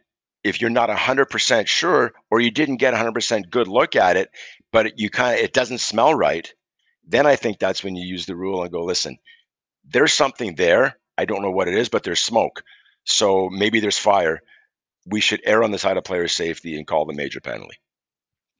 if 0.43 0.59
you're 0.59 0.69
not 0.69 0.89
100% 0.89 1.67
sure, 1.67 2.13
or 2.29 2.39
you 2.39 2.51
didn't 2.51 2.77
get 2.77 2.93
a 2.93 2.97
100% 2.97 3.49
good 3.49 3.67
look 3.67 3.95
at 3.95 4.17
it, 4.17 4.29
but 4.71 4.97
you 4.99 5.09
kind 5.09 5.37
of, 5.37 5.43
it 5.43 5.53
doesn't 5.53 5.79
smell 5.79 6.13
right, 6.13 6.53
then 7.07 7.25
I 7.25 7.35
think 7.35 7.59
that's 7.59 7.83
when 7.83 7.95
you 7.95 8.05
use 8.05 8.25
the 8.25 8.35
rule 8.35 8.63
and 8.63 8.71
go, 8.71 8.83
listen, 8.83 9.17
there's 9.85 10.13
something 10.13 10.55
there. 10.55 10.97
I 11.17 11.25
don't 11.25 11.41
know 11.41 11.51
what 11.51 11.67
it 11.67 11.75
is, 11.75 11.89
but 11.89 12.03
there's 12.03 12.21
smoke. 12.21 12.63
So 13.05 13.49
maybe 13.49 13.79
there's 13.79 13.97
fire. 13.97 14.41
We 15.05 15.19
should 15.19 15.41
err 15.45 15.63
on 15.63 15.71
the 15.71 15.79
side 15.79 15.97
of 15.97 16.03
player 16.03 16.27
safety 16.27 16.77
and 16.77 16.87
call 16.87 17.05
the 17.05 17.13
major 17.13 17.41
penalty. 17.41 17.77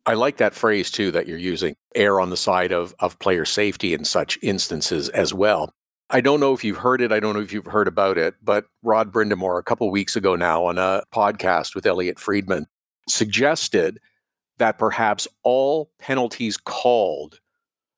I 0.06 0.16
like 0.16 0.38
that 0.38 0.54
phrase 0.54 0.92
too 0.92 1.12
that 1.12 1.28
you're 1.28 1.38
using, 1.38 1.75
err 1.96 2.20
on 2.20 2.30
the 2.30 2.38
side 2.38 2.74
of, 2.74 2.94
of 3.00 3.20
player 3.20 3.46
safety 3.46 3.94
in 3.94 4.04
such 4.04 4.38
instances 4.42 5.08
as 5.10 5.34
well. 5.34 5.74
I 6.13 6.22
don't 6.22 6.39
know 6.39 6.53
if 6.53 6.63
you've 6.63 6.77
heard 6.77 7.01
it. 7.01 7.12
I 7.12 7.20
don't 7.20 7.34
know 7.34 7.41
if 7.41 7.51
you've 7.51 7.65
heard 7.65 7.88
about 7.88 8.20
it, 8.20 8.36
but 8.43 8.65
Rod 8.84 9.12
Brind'Amour, 9.12 9.58
a 9.58 9.63
couple 9.63 9.89
weeks 9.89 10.15
ago 10.15 10.36
now 10.36 10.63
on 10.63 10.77
a 10.77 11.01
podcast 11.12 11.74
with 11.74 11.88
Elliotte 11.88 12.20
Friedman, 12.20 12.67
suggested 13.10 14.00
that 14.60 14.77
perhaps 14.77 15.27
all 15.41 15.89
penalties 15.98 16.55
called 16.55 17.39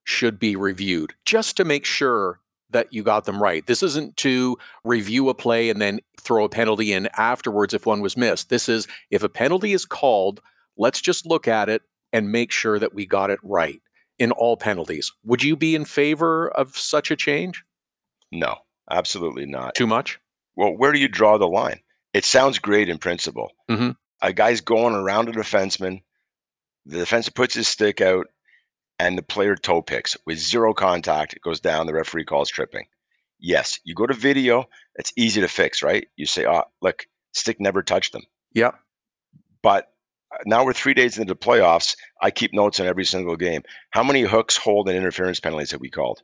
should 0.06 0.40
be 0.40 0.56
reviewed 0.56 1.14
just 1.26 1.58
to 1.58 1.66
make 1.66 1.84
sure 1.84 2.40
that 2.70 2.94
you 2.94 3.04
got 3.04 3.26
them 3.26 3.44
right. 3.44 3.68
This 3.68 3.84
isn't 3.84 4.16
to 4.18 4.58
review 4.86 5.28
a 5.28 5.34
play 5.34 5.70
and 5.70 5.82
then 5.82 6.00
throw 6.18 6.46
a 6.46 6.50
penalty 6.50 6.94
in 6.94 7.10
afterwards 7.18 7.74
if 7.74 7.86
one 7.86 8.00
was 8.00 8.16
missed. 8.16 8.48
This 8.48 8.70
is 8.70 8.88
if 9.12 9.24
a 9.24 9.30
penalty 9.30 9.74
is 9.74 9.86
called, 9.86 10.40
let's 10.78 11.02
just 11.02 11.26
look 11.26 11.50
at 11.50 11.68
it 11.68 11.82
and 12.14 12.32
make 12.32 12.54
sure 12.54 12.80
that 12.80 12.94
we 12.94 13.06
got 13.06 13.30
it 13.30 13.40
right 13.44 13.82
in 14.18 14.32
all 14.32 14.56
penalties. 14.56 15.12
Would 15.26 15.44
you 15.44 15.58
be 15.58 15.76
in 15.76 15.84
favor 15.84 16.48
of 16.52 16.78
such 16.78 17.12
a 17.12 17.18
change? 17.18 17.66
No, 18.36 18.56
absolutely 18.92 19.46
not. 19.46 19.76
Too 19.76 19.88
much? 19.88 20.20
Well, 20.56 20.72
where 20.76 20.92
do 20.92 21.00
you 21.00 21.08
draw 21.08 21.38
the 21.38 21.48
line? 21.48 21.80
It 22.14 22.26
sounds 22.26 22.60
great 22.60 22.90
in 22.90 22.98
principle. 22.98 23.52
Mhm. 23.70 23.96
A 24.22 24.34
guy's 24.34 24.62
going 24.62 24.96
around 24.96 25.28
a 25.30 25.32
defenseman. 25.34 26.02
The 26.86 26.98
defenseman 26.98 27.36
puts 27.36 27.54
his 27.56 27.68
stick 27.68 28.00
out, 28.02 28.28
and 29.00 29.18
the 29.18 29.22
player 29.24 29.56
toe 29.56 29.82
picks 29.82 30.16
with 30.26 30.38
zero 30.38 30.74
contact. 30.74 31.34
It 31.34 31.42
goes 31.42 31.60
down. 31.60 31.88
The 31.88 31.94
referee 31.94 32.26
calls 32.26 32.50
tripping. 32.50 32.86
Yes, 33.40 33.80
you 33.84 33.94
go 33.94 34.08
to 34.08 34.14
video. 34.14 34.66
It's 34.96 35.12
easy 35.18 35.42
to 35.42 35.48
fix, 35.48 35.84
right? 35.84 36.08
You 36.16 36.26
say, 36.26 36.46
"Oh, 36.46 36.64
look, 36.82 37.06
stick 37.34 37.60
never 37.60 37.84
touched 37.84 38.14
them." 38.14 38.24
Yep. 38.54 38.76
But 39.62 39.92
uh, 40.32 40.38
now 40.46 40.64
we're 40.64 40.74
three 40.74 40.94
days 40.94 41.18
into 41.18 41.34
the 41.34 41.38
playoffs. 41.38 41.98
I 42.22 42.32
keep 42.32 42.54
notes 42.54 42.80
on 42.80 42.88
every 42.88 43.04
single 43.04 43.36
game. 43.36 43.64
How 43.92 44.04
many 44.04 44.22
hooks, 44.22 44.56
hold, 44.56 44.88
and 44.88 44.98
interference 44.98 45.40
penalties 45.42 45.72
have 45.72 45.82
we 45.82 45.90
called? 45.90 46.22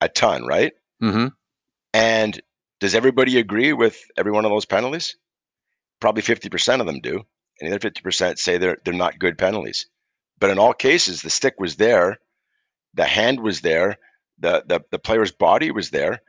A 0.00 0.08
ton, 0.08 0.46
right? 0.46 0.72
Mm-hmm. 1.04 1.26
And 1.92 2.40
does 2.80 2.94
everybody 2.94 3.38
agree 3.38 3.72
with 3.72 3.98
every 4.16 4.32
one 4.32 4.44
of 4.44 4.50
those 4.50 4.64
penalties? 4.64 5.16
Probably 6.00 6.22
50% 6.22 6.80
of 6.80 6.86
them 6.86 7.00
do. 7.00 7.22
And 7.60 7.70
the 7.70 7.76
other 7.76 7.90
50% 7.90 8.38
say 8.38 8.58
they're 8.58 8.78
they're 8.84 8.94
not 8.94 9.18
good 9.18 9.38
penalties. 9.38 9.86
But 10.38 10.50
in 10.50 10.58
all 10.58 10.72
cases, 10.72 11.22
the 11.22 11.30
stick 11.30 11.54
was 11.58 11.76
there, 11.76 12.18
the 12.94 13.04
hand 13.04 13.40
was 13.40 13.60
there, 13.60 13.96
the 14.38 14.64
the, 14.66 14.80
the 14.90 14.98
player's 14.98 15.30
body 15.30 15.70
was 15.70 15.90
there. 15.90 16.20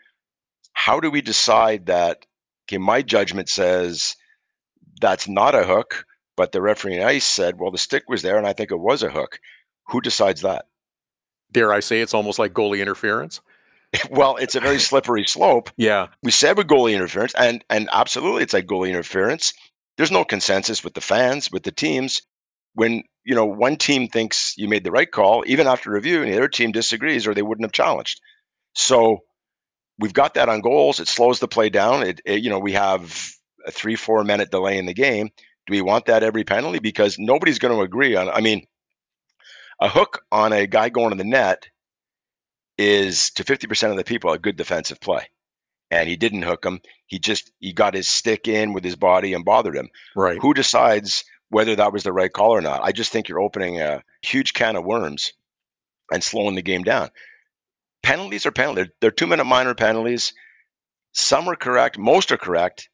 How 0.74 1.00
do 1.00 1.10
we 1.10 1.22
decide 1.22 1.88
that 1.88 2.26
okay, 2.68 2.78
my 2.78 3.02
judgment 3.02 3.50
says 3.50 4.16
that's 5.02 5.28
not 5.28 5.56
a 5.56 5.64
hook, 5.64 6.06
but 6.38 6.52
the 6.52 6.62
referee 6.62 7.00
on 7.00 7.08
ice 7.08 7.26
said, 7.26 7.60
well, 7.60 7.72
the 7.72 7.78
stick 7.78 8.04
was 8.08 8.22
there 8.22 8.38
and 8.38 8.48
I 8.48 8.54
think 8.54 8.72
it 8.72 8.80
was 8.80 9.04
a 9.04 9.10
hook. 9.10 9.40
Who 9.88 10.02
decides 10.02 10.42
that? 10.42 10.66
Dare 11.52 11.74
I 11.74 11.80
say 11.80 12.02
it's 12.02 12.14
almost 12.14 12.40
like 12.40 12.54
goalie 12.54 12.82
interference? 12.82 13.42
well, 14.10 14.36
it's 14.38 14.56
a 14.56 14.60
very 14.60 14.80
slippery 14.80 15.26
slope. 15.26 15.70
Yeah. 15.78 16.08
we 16.24 16.32
said 16.32 16.58
with 16.58 16.68
goalie 16.68 16.96
interference, 16.96 17.34
and 17.36 17.64
and 17.70 17.90
absolutely, 17.92 18.44
it's 18.44 18.54
like 18.54 18.68
goalie 18.68 18.90
interference. 18.90 19.54
There's 19.98 20.12
no 20.12 20.26
consensus 20.26 20.84
with 20.84 20.94
the 20.94 21.02
fans, 21.02 21.52
with 21.52 21.64
the 21.64 21.72
teams. 21.72 22.22
When 22.74 23.04
you 23.24 23.36
know 23.36 23.46
one 23.46 23.78
team 23.78 24.08
thinks 24.08 24.54
you 24.58 24.68
made 24.68 24.84
the 24.84 24.92
right 24.92 25.12
call, 25.12 25.44
even 25.48 25.68
after 25.68 25.92
review, 25.92 26.22
and 26.22 26.32
the 26.32 26.38
other 26.38 26.48
team 26.48 26.72
disagrees, 26.72 27.26
or 27.26 27.34
they 27.34 27.42
wouldn't 27.42 27.66
have 27.66 27.72
challenged. 27.72 28.20
So 28.74 29.20
we've 30.00 30.14
got 30.14 30.34
that 30.34 30.50
on 30.50 30.62
goals. 30.62 31.00
It 31.00 31.08
slows 31.08 31.40
the 31.40 31.48
play 31.48 31.70
down. 31.70 32.04
It, 32.04 32.22
it 32.26 32.44
you 32.44 32.50
know 32.50 32.60
we 32.60 32.74
have 32.74 33.32
a 33.66 33.72
three 33.72 33.96
four 33.96 34.24
minute 34.24 34.52
delay 34.52 34.78
in 34.78 34.86
the 34.86 34.94
game. 34.94 35.30
Do 35.68 35.72
we 35.72 35.82
want 35.82 36.06
that 36.06 36.24
every 36.24 36.44
penalty? 36.44 36.80
Because 36.80 37.18
nobody's 37.18 37.60
going 37.60 37.74
to 37.74 37.82
agree 37.82 38.16
on. 38.16 38.30
I 38.30 38.40
mean, 38.42 38.68
a 39.80 39.90
hook 39.90 40.24
on 40.32 40.54
a 40.54 40.68
guy 40.68 40.90
going 40.90 41.10
to 41.10 41.16
the 41.16 41.24
net 41.24 41.66
is 42.78 43.30
to 43.32 43.44
50% 43.44 43.92
of 43.92 43.98
the 43.98 44.04
people 44.04 44.32
a 44.32 44.40
good 44.40 44.58
defensive 44.58 45.00
play 45.00 45.28
and 45.92 46.10
he 46.10 46.16
didn't 46.16 46.42
hook 46.42 46.66
him. 46.66 46.82
He 47.08 47.20
just 47.20 47.52
he 47.60 47.74
got 47.74 47.94
his 47.94 48.08
stick 48.08 48.48
in 48.48 48.74
with 48.74 48.84
his 48.84 48.96
body 48.96 49.34
and 49.34 49.46
bothered 49.46 49.76
him. 49.76 49.90
Right. 50.16 50.40
Who 50.42 50.54
decides 50.54 51.24
whether 51.50 51.76
that 51.76 51.94
was 51.94 52.04
the 52.04 52.14
right 52.14 52.32
call 52.32 52.52
or 52.52 52.62
not? 52.62 52.82
I 52.84 52.92
just 52.92 53.12
think 53.12 53.28
you're 53.30 53.40
opening 53.42 53.80
a 53.80 54.04
huge 54.22 54.54
can 54.54 54.76
of 54.76 54.84
worms 54.84 55.32
and 56.12 56.24
slowing 56.24 56.56
the 56.56 56.62
game 56.62 56.84
down. 56.84 57.10
Penalties 58.04 58.46
are 58.46 58.52
penalties. 58.52 58.88
They're, 59.02 59.12
two 59.12 59.28
minute 59.28 59.46
minor 59.46 59.74
penalties. 59.74 60.34
Some 61.14 61.48
are 61.48 61.56
correct. 61.56 61.98
Most 61.98 62.32
are 62.32 62.38
correct. 62.38 62.90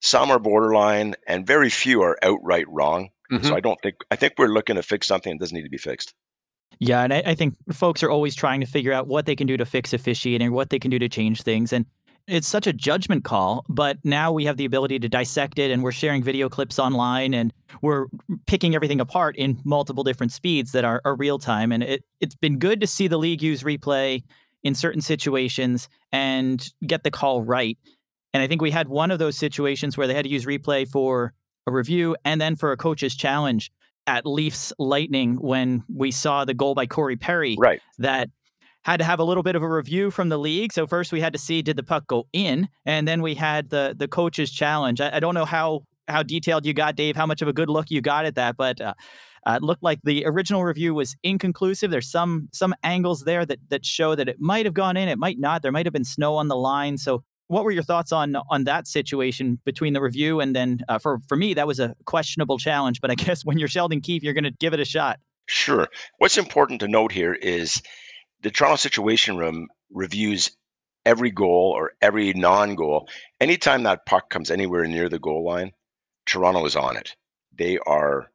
Some 0.00 0.30
are 0.30 0.38
borderline, 0.38 1.14
and 1.26 1.46
very 1.46 1.68
few 1.68 2.00
are 2.02 2.18
outright 2.22 2.64
wrong. 2.68 3.10
Mhm. 3.30 3.44
So 3.44 3.54
I 3.54 3.60
don't 3.60 3.78
think 3.82 3.96
I 4.10 4.16
think 4.16 4.32
we're 4.38 4.48
looking 4.48 4.76
to 4.76 4.82
fix 4.82 5.06
something 5.06 5.32
that 5.32 5.38
doesn't 5.38 5.54
need 5.54 5.64
to 5.64 5.68
be 5.70 5.76
fixed. 5.78 6.14
Yeah, 6.78 7.02
and 7.02 7.12
I, 7.12 7.22
I 7.26 7.34
think 7.34 7.56
folks 7.72 8.02
are 8.02 8.10
always 8.10 8.34
trying 8.34 8.60
to 8.60 8.66
figure 8.66 8.92
out 8.92 9.06
what 9.06 9.26
they 9.26 9.36
can 9.36 9.46
do 9.46 9.56
to 9.56 9.66
fix 9.66 9.92
officiating, 9.92 10.52
what 10.52 10.70
they 10.70 10.78
can 10.78 10.90
do 10.90 10.98
to 10.98 11.08
change 11.08 11.42
things. 11.42 11.72
And 11.72 11.84
it's 12.26 12.46
such 12.46 12.66
a 12.66 12.72
judgment 12.72 13.24
call, 13.24 13.64
but 13.68 13.98
now 14.04 14.32
we 14.32 14.44
have 14.44 14.56
the 14.56 14.64
ability 14.64 14.98
to 15.00 15.08
dissect 15.08 15.58
it 15.58 15.70
and 15.70 15.82
we're 15.82 15.92
sharing 15.92 16.22
video 16.22 16.48
clips 16.48 16.78
online 16.78 17.34
and 17.34 17.52
we're 17.82 18.06
picking 18.46 18.74
everything 18.74 19.00
apart 19.00 19.36
in 19.36 19.60
multiple 19.64 20.04
different 20.04 20.32
speeds 20.32 20.72
that 20.72 20.84
are, 20.84 21.00
are 21.04 21.16
real 21.16 21.38
time. 21.38 21.72
And 21.72 21.82
it, 21.82 22.04
it's 22.20 22.36
been 22.36 22.58
good 22.58 22.80
to 22.80 22.86
see 22.86 23.08
the 23.08 23.18
league 23.18 23.42
use 23.42 23.62
replay 23.62 24.22
in 24.62 24.74
certain 24.74 25.00
situations 25.00 25.88
and 26.12 26.66
get 26.86 27.02
the 27.02 27.10
call 27.10 27.42
right. 27.42 27.78
And 28.32 28.42
I 28.42 28.46
think 28.46 28.62
we 28.62 28.70
had 28.70 28.88
one 28.88 29.10
of 29.10 29.18
those 29.18 29.36
situations 29.36 29.96
where 29.96 30.06
they 30.06 30.14
had 30.14 30.24
to 30.24 30.30
use 30.30 30.44
replay 30.44 30.86
for 30.86 31.32
a 31.66 31.72
review 31.72 32.16
and 32.24 32.40
then 32.40 32.54
for 32.54 32.72
a 32.72 32.76
coach's 32.76 33.16
challenge 33.16 33.72
at 34.10 34.26
Leafs 34.26 34.72
Lightning 34.76 35.36
when 35.36 35.84
we 35.88 36.10
saw 36.10 36.44
the 36.44 36.52
goal 36.52 36.74
by 36.74 36.86
Corey 36.86 37.14
Perry 37.16 37.56
Right. 37.56 37.80
that 37.98 38.28
had 38.82 38.96
to 38.96 39.04
have 39.04 39.20
a 39.20 39.24
little 39.24 39.44
bit 39.44 39.54
of 39.54 39.62
a 39.62 39.68
review 39.68 40.10
from 40.10 40.30
the 40.30 40.38
league. 40.38 40.72
So 40.72 40.84
first 40.86 41.12
we 41.12 41.20
had 41.20 41.32
to 41.32 41.38
see 41.38 41.62
did 41.62 41.76
the 41.76 41.84
puck 41.84 42.08
go 42.08 42.26
in, 42.32 42.68
and 42.84 43.06
then 43.06 43.22
we 43.22 43.36
had 43.36 43.70
the 43.70 43.94
the 43.96 44.08
coach's 44.08 44.50
challenge. 44.50 45.00
I, 45.00 45.16
I 45.16 45.20
don't 45.20 45.34
know 45.34 45.44
how 45.44 45.84
how 46.08 46.24
detailed 46.24 46.66
you 46.66 46.74
got, 46.74 46.96
Dave, 46.96 47.14
how 47.14 47.26
much 47.26 47.40
of 47.40 47.46
a 47.46 47.52
good 47.52 47.70
look 47.70 47.88
you 47.88 48.00
got 48.00 48.24
at 48.24 48.34
that, 48.34 48.56
but 48.56 48.80
uh, 48.80 48.94
uh, 49.46 49.52
it 49.56 49.62
looked 49.62 49.82
like 49.84 50.00
the 50.02 50.24
original 50.26 50.64
review 50.64 50.92
was 50.92 51.14
inconclusive. 51.22 51.92
There's 51.92 52.10
some 52.10 52.48
some 52.52 52.74
angles 52.82 53.22
there 53.22 53.46
that 53.46 53.60
that 53.68 53.86
show 53.86 54.16
that 54.16 54.28
it 54.28 54.40
might 54.40 54.64
have 54.64 54.74
gone 54.74 54.96
in, 54.96 55.08
it 55.08 55.18
might 55.18 55.38
not. 55.38 55.62
There 55.62 55.72
might 55.72 55.86
have 55.86 55.92
been 55.92 56.04
snow 56.04 56.34
on 56.34 56.48
the 56.48 56.56
line. 56.56 56.98
So, 56.98 57.22
what 57.50 57.64
were 57.64 57.72
your 57.72 57.82
thoughts 57.82 58.12
on 58.12 58.36
on 58.48 58.64
that 58.64 58.86
situation 58.86 59.58
between 59.64 59.92
the 59.92 60.00
review 60.00 60.40
and 60.40 60.54
then 60.54 60.80
uh, 60.88 60.98
for 60.98 61.18
for 61.28 61.36
me 61.36 61.52
that 61.54 61.66
was 61.66 61.80
a 61.80 61.96
questionable 62.04 62.58
challenge, 62.58 63.00
but 63.00 63.10
I 63.10 63.14
guess 63.16 63.44
when 63.44 63.58
you're 63.58 63.68
Sheldon 63.68 64.00
Keefe, 64.00 64.22
you're 64.22 64.34
going 64.34 64.44
to 64.44 64.52
give 64.52 64.72
it 64.72 64.80
a 64.80 64.84
shot. 64.84 65.18
Sure. 65.46 65.88
What's 66.18 66.38
important 66.38 66.80
to 66.80 66.88
note 66.88 67.10
here 67.10 67.34
is 67.34 67.82
the 68.42 68.52
Toronto 68.52 68.76
Situation 68.76 69.36
Room 69.36 69.66
reviews 69.92 70.52
every 71.04 71.32
goal 71.32 71.72
or 71.76 71.92
every 72.00 72.32
non-goal. 72.34 73.08
Anytime 73.40 73.82
that 73.82 74.06
puck 74.06 74.30
comes 74.30 74.50
anywhere 74.50 74.86
near 74.86 75.08
the 75.08 75.18
goal 75.18 75.44
line, 75.44 75.72
Toronto 76.26 76.64
is 76.66 76.76
on 76.76 76.96
it. 76.96 77.16
They 77.52 77.78
are 77.78 78.30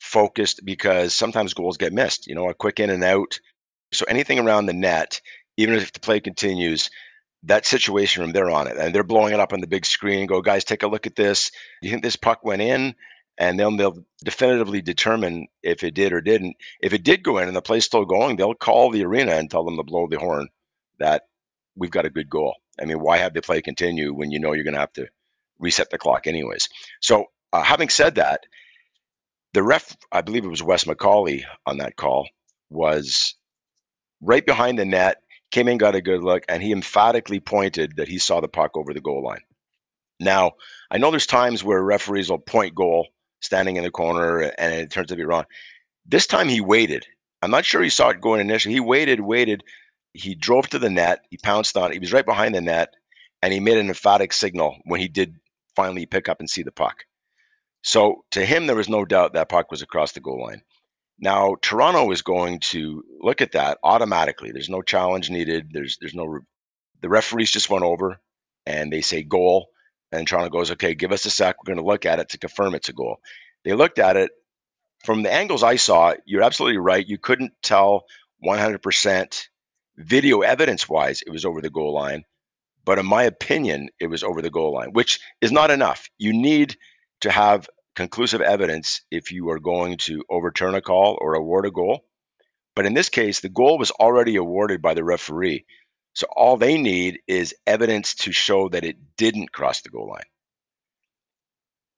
focused 0.00 0.62
because 0.64 1.14
sometimes 1.14 1.54
goals 1.54 1.76
get 1.76 1.92
missed, 1.92 2.26
you 2.26 2.34
know, 2.34 2.48
a 2.48 2.54
quick 2.54 2.80
in 2.80 2.90
and 2.90 3.04
out. 3.04 3.38
So 3.92 4.04
anything 4.08 4.40
around 4.40 4.66
the 4.66 4.72
net, 4.72 5.20
even 5.56 5.74
if 5.76 5.92
the 5.92 6.00
play 6.00 6.18
continues, 6.18 6.90
that 7.44 7.66
situation 7.66 8.22
room, 8.22 8.32
they're 8.32 8.50
on 8.50 8.66
it 8.66 8.76
and 8.76 8.94
they're 8.94 9.04
blowing 9.04 9.32
it 9.32 9.40
up 9.40 9.52
on 9.52 9.60
the 9.60 9.66
big 9.66 9.86
screen. 9.86 10.26
Go, 10.26 10.40
guys, 10.40 10.64
take 10.64 10.82
a 10.82 10.88
look 10.88 11.06
at 11.06 11.16
this. 11.16 11.50
You 11.82 11.90
think 11.90 12.02
this 12.02 12.16
puck 12.16 12.44
went 12.44 12.62
in? 12.62 12.94
And 13.38 13.60
then 13.60 13.76
they'll 13.76 14.02
definitively 14.24 14.80
determine 14.80 15.46
if 15.62 15.84
it 15.84 15.94
did 15.94 16.12
or 16.12 16.22
didn't. 16.22 16.56
If 16.80 16.94
it 16.94 17.04
did 17.04 17.22
go 17.22 17.38
in 17.38 17.48
and 17.48 17.56
the 17.56 17.62
play's 17.62 17.84
still 17.84 18.06
going, 18.06 18.36
they'll 18.36 18.54
call 18.54 18.90
the 18.90 19.04
arena 19.04 19.32
and 19.32 19.50
tell 19.50 19.64
them 19.64 19.76
to 19.76 19.82
blow 19.82 20.06
the 20.08 20.18
horn 20.18 20.48
that 20.98 21.24
we've 21.76 21.90
got 21.90 22.06
a 22.06 22.10
good 22.10 22.30
goal. 22.30 22.54
I 22.80 22.86
mean, 22.86 23.00
why 23.00 23.18
have 23.18 23.34
the 23.34 23.42
play 23.42 23.60
continue 23.60 24.14
when 24.14 24.30
you 24.30 24.40
know 24.40 24.52
you're 24.52 24.64
going 24.64 24.74
to 24.74 24.80
have 24.80 24.92
to 24.94 25.06
reset 25.58 25.90
the 25.90 25.98
clock 25.98 26.26
anyways? 26.26 26.68
So, 27.00 27.26
uh, 27.52 27.62
having 27.62 27.90
said 27.90 28.14
that, 28.16 28.40
the 29.52 29.62
ref, 29.62 29.96
I 30.12 30.22
believe 30.22 30.44
it 30.44 30.48
was 30.48 30.62
Wes 30.62 30.84
McCauley 30.84 31.44
on 31.66 31.78
that 31.78 31.96
call, 31.96 32.28
was 32.70 33.34
right 34.20 34.44
behind 34.44 34.78
the 34.78 34.84
net, 34.84 35.22
came 35.50 35.68
in, 35.68 35.78
got 35.78 35.94
a 35.94 36.00
good 36.00 36.22
look, 36.22 36.44
and 36.48 36.62
he 36.62 36.72
emphatically 36.72 37.40
pointed 37.40 37.96
that 37.96 38.08
he 38.08 38.18
saw 38.18 38.40
the 38.40 38.48
puck 38.48 38.76
over 38.76 38.92
the 38.92 39.00
goal 39.00 39.22
line. 39.22 39.42
Now, 40.20 40.52
I 40.90 40.98
know 40.98 41.10
there's 41.10 41.26
times 41.26 41.62
where 41.62 41.82
referees 41.82 42.30
will 42.30 42.38
point 42.38 42.74
goal 42.74 43.08
standing 43.40 43.76
in 43.76 43.84
the 43.84 43.90
corner 43.90 44.40
and 44.58 44.74
it 44.74 44.90
turns 44.90 45.06
out 45.06 45.08
to 45.08 45.16
be 45.16 45.24
wrong. 45.24 45.44
This 46.06 46.26
time 46.26 46.48
he 46.48 46.60
waited. 46.60 47.06
I'm 47.42 47.50
not 47.50 47.64
sure 47.64 47.82
he 47.82 47.90
saw 47.90 48.08
it 48.10 48.20
going 48.20 48.40
initially. 48.40 48.74
He 48.74 48.80
waited, 48.80 49.20
waited. 49.20 49.62
He 50.14 50.34
drove 50.34 50.68
to 50.68 50.78
the 50.78 50.88
net. 50.88 51.24
He 51.30 51.36
pounced 51.36 51.76
on 51.76 51.90
it. 51.90 51.94
He 51.94 51.98
was 52.00 52.12
right 52.12 52.24
behind 52.24 52.54
the 52.54 52.60
net 52.60 52.94
and 53.42 53.52
he 53.52 53.60
made 53.60 53.76
an 53.76 53.88
emphatic 53.88 54.32
signal 54.32 54.76
when 54.84 55.00
he 55.00 55.08
did 55.08 55.36
finally 55.74 56.06
pick 56.06 56.28
up 56.28 56.40
and 56.40 56.48
see 56.48 56.62
the 56.62 56.72
puck. 56.72 57.04
So 57.82 58.24
to 58.30 58.44
him, 58.44 58.66
there 58.66 58.76
was 58.76 58.88
no 58.88 59.04
doubt 59.04 59.34
that 59.34 59.50
puck 59.50 59.70
was 59.70 59.82
across 59.82 60.12
the 60.12 60.20
goal 60.20 60.42
line. 60.42 60.62
Now 61.18 61.56
Toronto 61.62 62.10
is 62.10 62.22
going 62.22 62.60
to 62.60 63.02
look 63.20 63.40
at 63.40 63.52
that 63.52 63.78
automatically. 63.82 64.52
There's 64.52 64.68
no 64.68 64.82
challenge 64.82 65.30
needed. 65.30 65.70
There's 65.72 65.96
there's 66.00 66.14
no 66.14 66.40
the 67.00 67.08
referees 67.08 67.50
just 67.50 67.70
went 67.70 67.84
over 67.84 68.20
and 68.66 68.92
they 68.92 69.00
say 69.00 69.22
goal, 69.22 69.68
and 70.12 70.26
Toronto 70.26 70.50
goes, 70.50 70.70
okay, 70.72 70.94
give 70.94 71.12
us 71.12 71.24
a 71.24 71.30
sec. 71.30 71.56
We're 71.58 71.74
going 71.74 71.82
to 71.82 71.88
look 71.88 72.04
at 72.04 72.18
it 72.18 72.28
to 72.30 72.38
confirm 72.38 72.74
it's 72.74 72.88
a 72.88 72.92
goal. 72.92 73.18
They 73.64 73.74
looked 73.74 73.98
at 73.98 74.16
it 74.16 74.30
from 75.04 75.22
the 75.22 75.32
angles 75.32 75.62
I 75.62 75.76
saw. 75.76 76.14
You're 76.24 76.42
absolutely 76.42 76.78
right. 76.78 77.06
You 77.06 77.18
couldn't 77.18 77.52
tell 77.62 78.04
100% 78.44 79.48
video 79.98 80.40
evidence 80.40 80.88
wise 80.88 81.22
it 81.22 81.30
was 81.30 81.44
over 81.44 81.60
the 81.60 81.70
goal 81.70 81.94
line, 81.94 82.24
but 82.84 82.98
in 82.98 83.06
my 83.06 83.22
opinion, 83.22 83.88
it 84.00 84.08
was 84.08 84.22
over 84.22 84.42
the 84.42 84.50
goal 84.50 84.72
line, 84.72 84.92
which 84.92 85.20
is 85.40 85.52
not 85.52 85.70
enough. 85.70 86.08
You 86.18 86.32
need 86.32 86.76
to 87.20 87.30
have 87.30 87.68
conclusive 87.96 88.40
evidence 88.40 89.00
if 89.10 89.32
you 89.32 89.50
are 89.50 89.58
going 89.58 89.96
to 89.96 90.22
overturn 90.30 90.74
a 90.74 90.80
call 90.80 91.18
or 91.20 91.34
award 91.34 91.66
a 91.66 91.70
goal. 91.70 92.04
But 92.76 92.86
in 92.86 92.94
this 92.94 93.08
case, 93.08 93.40
the 93.40 93.48
goal 93.48 93.78
was 93.78 93.90
already 93.92 94.36
awarded 94.36 94.82
by 94.82 94.94
the 94.94 95.02
referee. 95.02 95.64
So 96.14 96.26
all 96.36 96.56
they 96.56 96.78
need 96.78 97.20
is 97.26 97.54
evidence 97.66 98.14
to 98.16 98.32
show 98.32 98.68
that 98.68 98.84
it 98.84 98.96
didn't 99.16 99.52
cross 99.52 99.80
the 99.80 99.88
goal 99.88 100.08
line. 100.08 100.22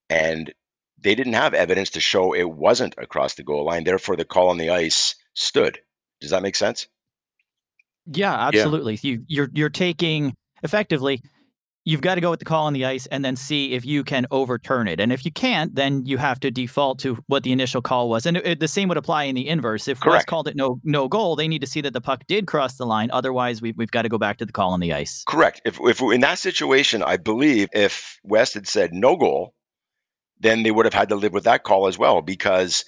And 0.08 0.54
they 1.00 1.14
didn't 1.14 1.34
have 1.34 1.54
evidence 1.54 1.90
to 1.90 2.00
show 2.00 2.32
it 2.32 2.50
wasn't 2.50 2.94
across 2.98 3.34
the 3.34 3.42
goal 3.42 3.64
line. 3.64 3.84
Therefore, 3.84 4.16
the 4.16 4.24
call 4.24 4.48
on 4.48 4.58
the 4.58 4.70
ice 4.70 5.14
stood. 5.34 5.78
Does 6.20 6.30
that 6.30 6.42
make 6.42 6.56
sense? 6.56 6.88
Yeah, 8.06 8.34
absolutely. 8.34 8.94
Yeah. 8.94 9.00
You, 9.02 9.24
you're 9.28 9.50
you're 9.52 9.68
taking 9.68 10.34
effectively 10.62 11.22
you've 11.88 12.02
got 12.02 12.16
to 12.16 12.20
go 12.20 12.28
with 12.28 12.38
the 12.38 12.44
call 12.44 12.66
on 12.66 12.74
the 12.74 12.84
ice 12.84 13.06
and 13.06 13.24
then 13.24 13.34
see 13.34 13.72
if 13.72 13.86
you 13.86 14.04
can 14.04 14.26
overturn 14.30 14.86
it. 14.88 15.00
And 15.00 15.10
if 15.10 15.24
you 15.24 15.32
can't, 15.32 15.74
then 15.74 16.04
you 16.04 16.18
have 16.18 16.38
to 16.40 16.50
default 16.50 16.98
to 16.98 17.16
what 17.28 17.44
the 17.44 17.52
initial 17.52 17.80
call 17.80 18.10
was. 18.10 18.26
And 18.26 18.36
it, 18.36 18.46
it, 18.46 18.60
the 18.60 18.68
same 18.68 18.90
would 18.90 18.98
apply 18.98 19.24
in 19.24 19.34
the 19.34 19.48
inverse. 19.48 19.88
If 19.88 20.04
Wes 20.04 20.26
called 20.26 20.48
it 20.48 20.54
no 20.54 20.80
no 20.84 21.08
goal, 21.08 21.34
they 21.34 21.48
need 21.48 21.62
to 21.62 21.66
see 21.66 21.80
that 21.80 21.94
the 21.94 22.02
puck 22.02 22.24
did 22.28 22.46
cross 22.46 22.76
the 22.76 22.84
line. 22.84 23.08
Otherwise, 23.10 23.62
we've, 23.62 23.74
we've 23.78 23.90
got 23.90 24.02
to 24.02 24.10
go 24.10 24.18
back 24.18 24.36
to 24.36 24.44
the 24.44 24.52
call 24.52 24.72
on 24.72 24.80
the 24.80 24.92
ice. 24.92 25.24
Correct. 25.26 25.62
If, 25.64 25.78
if 25.80 26.02
in 26.02 26.20
that 26.20 26.38
situation, 26.38 27.02
I 27.02 27.16
believe 27.16 27.68
if 27.72 28.20
Wes 28.22 28.52
had 28.52 28.68
said 28.68 28.92
no 28.92 29.16
goal, 29.16 29.54
then 30.38 30.64
they 30.64 30.70
would 30.70 30.84
have 30.84 30.94
had 30.94 31.08
to 31.08 31.16
live 31.16 31.32
with 31.32 31.44
that 31.44 31.64
call 31.64 31.86
as 31.86 31.98
well 31.98 32.20
because 32.20 32.84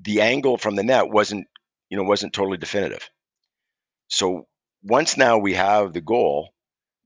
the 0.00 0.20
angle 0.20 0.58
from 0.58 0.76
the 0.76 0.84
net 0.84 1.08
wasn't, 1.10 1.48
you 1.90 1.96
know, 1.96 2.04
wasn't 2.04 2.32
totally 2.32 2.58
definitive. 2.58 3.10
So 4.06 4.46
once 4.84 5.16
now 5.16 5.38
we 5.38 5.54
have 5.54 5.92
the 5.92 6.00
goal, 6.00 6.53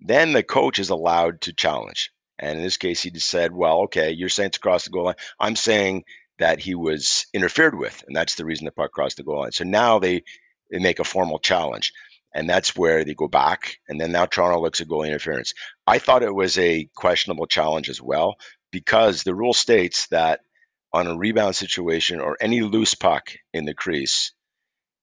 then 0.00 0.32
the 0.32 0.42
coach 0.42 0.78
is 0.78 0.90
allowed 0.90 1.40
to 1.42 1.52
challenge. 1.52 2.10
And 2.38 2.58
in 2.58 2.64
this 2.64 2.76
case, 2.76 3.02
he 3.02 3.10
just 3.10 3.28
said, 3.28 3.52
well, 3.52 3.80
okay, 3.80 4.10
you're 4.10 4.28
saying 4.28 4.48
it's 4.48 4.56
across 4.56 4.84
the 4.84 4.90
goal 4.90 5.06
line. 5.06 5.14
I'm 5.40 5.56
saying 5.56 6.04
that 6.38 6.60
he 6.60 6.74
was 6.74 7.26
interfered 7.34 7.76
with, 7.78 8.04
and 8.06 8.14
that's 8.14 8.36
the 8.36 8.44
reason 8.44 8.64
the 8.64 8.70
puck 8.70 8.92
crossed 8.92 9.16
the 9.16 9.24
goal 9.24 9.40
line. 9.40 9.52
So 9.52 9.64
now 9.64 9.98
they, 9.98 10.22
they 10.70 10.78
make 10.78 11.00
a 11.00 11.04
formal 11.04 11.38
challenge. 11.38 11.92
And 12.34 12.48
that's 12.48 12.76
where 12.76 13.04
they 13.04 13.14
go 13.14 13.26
back. 13.26 13.78
And 13.88 14.00
then 14.00 14.12
now 14.12 14.26
Toronto 14.26 14.60
looks 14.60 14.80
at 14.80 14.88
goal 14.88 15.02
interference. 15.02 15.54
I 15.86 15.98
thought 15.98 16.22
it 16.22 16.34
was 16.34 16.58
a 16.58 16.88
questionable 16.94 17.46
challenge 17.46 17.88
as 17.88 18.02
well, 18.02 18.36
because 18.70 19.22
the 19.22 19.34
rule 19.34 19.54
states 19.54 20.06
that 20.08 20.40
on 20.92 21.06
a 21.06 21.16
rebound 21.16 21.56
situation 21.56 22.20
or 22.20 22.36
any 22.40 22.60
loose 22.60 22.94
puck 22.94 23.32
in 23.54 23.64
the 23.64 23.74
crease, 23.74 24.32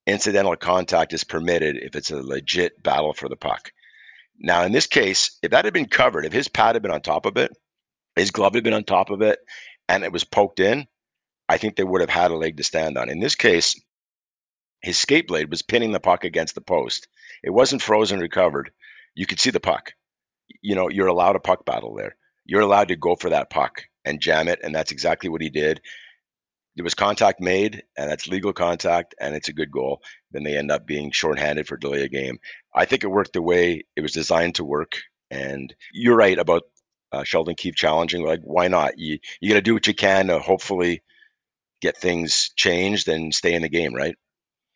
incidental 0.07 0.55
contact 0.55 1.13
is 1.13 1.23
permitted 1.23 1.77
if 1.77 1.95
it's 1.95 2.11
a 2.11 2.21
legit 2.21 2.81
battle 2.83 3.11
for 3.11 3.27
the 3.27 3.35
puck. 3.35 3.71
Now, 4.39 4.63
in 4.63 4.71
this 4.71 4.87
case, 4.87 5.37
if 5.41 5.51
that 5.51 5.65
had 5.65 5.73
been 5.73 5.87
covered, 5.87 6.25
if 6.25 6.33
his 6.33 6.47
pad 6.47 6.75
had 6.75 6.81
been 6.81 6.91
on 6.91 7.01
top 7.01 7.25
of 7.25 7.37
it, 7.37 7.51
his 8.15 8.31
glove 8.31 8.53
had 8.53 8.63
been 8.63 8.73
on 8.73 8.83
top 8.83 9.09
of 9.09 9.21
it, 9.21 9.39
and 9.87 10.03
it 10.03 10.11
was 10.11 10.23
poked 10.23 10.59
in, 10.59 10.87
I 11.47 11.57
think 11.57 11.75
they 11.75 11.83
would 11.83 12.01
have 12.01 12.09
had 12.09 12.31
a 12.31 12.35
leg 12.35 12.57
to 12.57 12.63
stand 12.63 12.97
on. 12.97 13.09
In 13.09 13.19
this 13.19 13.35
case, 13.35 13.79
his 14.81 14.97
skate 14.97 15.27
blade 15.27 15.49
was 15.49 15.61
pinning 15.61 15.91
the 15.91 15.99
puck 15.99 16.23
against 16.23 16.55
the 16.55 16.61
post. 16.61 17.07
It 17.43 17.51
wasn't 17.51 17.81
frozen 17.81 18.19
recovered. 18.19 18.71
You 19.15 19.25
could 19.25 19.39
see 19.39 19.51
the 19.51 19.59
puck. 19.59 19.93
You 20.61 20.75
know, 20.75 20.89
you're 20.89 21.07
allowed 21.07 21.35
a 21.35 21.39
puck 21.39 21.65
battle 21.65 21.95
there. 21.95 22.15
You're 22.45 22.61
allowed 22.61 22.89
to 22.89 22.95
go 22.95 23.15
for 23.15 23.29
that 23.29 23.49
puck 23.49 23.83
and 24.03 24.21
jam 24.21 24.47
it, 24.47 24.59
and 24.63 24.73
that's 24.73 24.91
exactly 24.91 25.29
what 25.29 25.41
he 25.41 25.49
did 25.49 25.81
there 26.75 26.83
was 26.83 26.93
contact 26.93 27.39
made, 27.39 27.83
and 27.97 28.09
that's 28.09 28.27
legal 28.27 28.51
contact, 28.51 29.15
and 29.19 29.35
it's 29.35 29.47
a 29.47 29.53
good 29.53 29.71
goal. 29.71 30.01
Then 30.31 30.43
they 30.43 30.57
end 30.57 30.71
up 30.71 30.85
being 30.85 31.11
shorthanded 31.11 31.67
for 31.67 31.77
delay 31.77 32.03
a 32.03 32.09
game. 32.09 32.37
I 32.73 32.85
think 32.85 33.03
it 33.03 33.07
worked 33.07 33.33
the 33.33 33.41
way 33.41 33.83
it 33.95 34.01
was 34.01 34.11
designed 34.11 34.55
to 34.55 34.65
work. 34.65 34.97
And 35.31 35.73
you're 35.93 36.17
right 36.17 36.37
about 36.37 36.63
uh, 37.11 37.23
Sheldon 37.23 37.55
Keefe 37.55 37.75
challenging. 37.75 38.25
Like, 38.25 38.41
why 38.43 38.67
not? 38.67 38.97
You 38.97 39.19
you 39.39 39.49
got 39.49 39.55
to 39.55 39.61
do 39.61 39.73
what 39.73 39.87
you 39.87 39.93
can 39.93 40.27
to 40.27 40.39
hopefully 40.39 41.01
get 41.81 41.97
things 41.97 42.51
changed 42.57 43.07
and 43.07 43.33
stay 43.33 43.53
in 43.53 43.61
the 43.61 43.69
game, 43.69 43.93
right? 43.93 44.15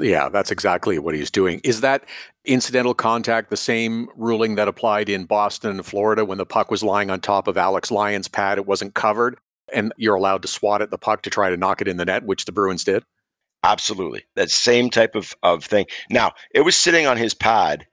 Yeah, 0.01 0.29
that's 0.29 0.51
exactly 0.51 0.97
what 0.97 1.13
he's 1.13 1.29
doing. 1.29 1.59
Is 1.65 1.81
that 1.81 2.05
incidental 2.45 2.93
contact 2.93 3.49
the 3.49 3.57
same 3.57 4.07
ruling 4.15 4.55
that 4.55 4.69
applied 4.69 5.09
in 5.09 5.25
Boston 5.25 5.71
and 5.71 5.85
Florida 5.85 6.23
when 6.23 6.37
the 6.37 6.45
puck 6.45 6.71
was 6.71 6.81
lying 6.81 7.09
on 7.09 7.19
top 7.19 7.49
of 7.49 7.57
Alex 7.57 7.91
Lyon's 7.91 8.29
pad? 8.29 8.57
It 8.57 8.65
wasn't 8.65 8.93
covered 8.93 9.37
and 9.73 9.93
you're 9.97 10.15
allowed 10.15 10.41
to 10.41 10.47
swat 10.47 10.81
at 10.81 10.91
the 10.91 10.97
puck 10.97 11.21
to 11.23 11.29
try 11.29 11.49
to 11.49 11.57
knock 11.57 11.81
it 11.81 11.87
in 11.87 11.97
the 11.97 12.05
net, 12.05 12.23
which 12.23 12.45
the 12.45 12.51
Bruins 12.51 12.83
did? 12.83 13.03
Absolutely. 13.63 14.23
That 14.35 14.49
same 14.49 14.89
type 14.89 15.15
of, 15.15 15.35
of 15.43 15.65
thing. 15.65 15.85
Now, 16.09 16.31
it 16.53 16.61
was 16.61 16.75
sitting 16.75 17.07
on 17.07 17.17
his 17.17 17.33
pad. 17.33 17.85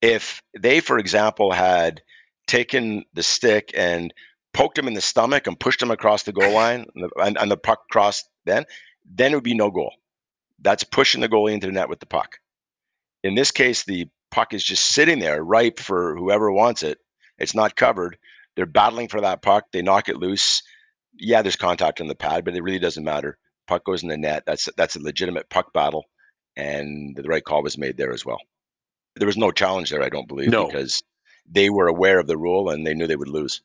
If 0.00 0.42
they, 0.58 0.80
for 0.80 0.98
example, 0.98 1.52
had 1.52 2.02
taken 2.48 3.04
the 3.14 3.22
stick 3.22 3.70
and 3.74 4.12
poked 4.52 4.76
him 4.76 4.88
in 4.88 4.94
the 4.94 5.00
stomach 5.00 5.46
and 5.46 5.58
pushed 5.58 5.80
him 5.80 5.90
across 5.90 6.24
the 6.24 6.32
goal 6.32 6.52
line 6.52 6.86
and 6.94 7.04
the, 7.04 7.22
and, 7.22 7.38
and 7.38 7.50
the 7.50 7.56
puck 7.56 7.88
crossed 7.90 8.28
then, 8.44 8.64
then 9.04 9.32
it 9.32 9.36
would 9.36 9.44
be 9.44 9.54
no 9.54 9.70
goal. 9.70 9.92
That's 10.60 10.84
pushing 10.84 11.20
the 11.20 11.28
goalie 11.28 11.52
into 11.52 11.66
the 11.66 11.72
net 11.72 11.88
with 11.88 12.00
the 12.00 12.06
puck. 12.06 12.38
In 13.22 13.34
this 13.36 13.50
case, 13.50 13.84
the 13.84 14.06
puck 14.32 14.52
is 14.52 14.64
just 14.64 14.86
sitting 14.86 15.20
there 15.20 15.44
ripe 15.44 15.78
for 15.78 16.16
whoever 16.16 16.50
wants 16.50 16.82
it. 16.82 16.98
It's 17.38 17.54
not 17.54 17.76
covered. 17.76 18.18
They're 18.56 18.66
battling 18.66 19.08
for 19.08 19.20
that 19.20 19.42
puck. 19.42 19.66
They 19.72 19.82
knock 19.82 20.08
it 20.08 20.16
loose 20.16 20.62
yeah, 21.14 21.42
there's 21.42 21.56
contact 21.56 22.00
on 22.00 22.08
the 22.08 22.14
pad, 22.14 22.44
but 22.44 22.54
it 22.54 22.62
really 22.62 22.78
doesn't 22.78 23.04
matter. 23.04 23.38
Puck 23.66 23.84
goes 23.84 24.02
in 24.02 24.08
the 24.08 24.16
net. 24.16 24.44
That's 24.46 24.68
that's 24.76 24.96
a 24.96 25.02
legitimate 25.02 25.50
puck 25.50 25.72
battle, 25.72 26.04
and 26.56 27.16
the 27.16 27.22
right 27.24 27.44
call 27.44 27.62
was 27.62 27.78
made 27.78 27.96
there 27.96 28.12
as 28.12 28.24
well. 28.24 28.38
There 29.16 29.26
was 29.26 29.36
no 29.36 29.50
challenge 29.50 29.90
there, 29.90 30.02
I 30.02 30.08
don't 30.08 30.28
believe, 30.28 30.50
no. 30.50 30.66
because 30.66 31.02
they 31.48 31.70
were 31.70 31.86
aware 31.86 32.18
of 32.18 32.26
the 32.26 32.38
rule 32.38 32.70
and 32.70 32.86
they 32.86 32.94
knew 32.94 33.06
they 33.06 33.16
would 33.16 33.28
lose. 33.28 33.62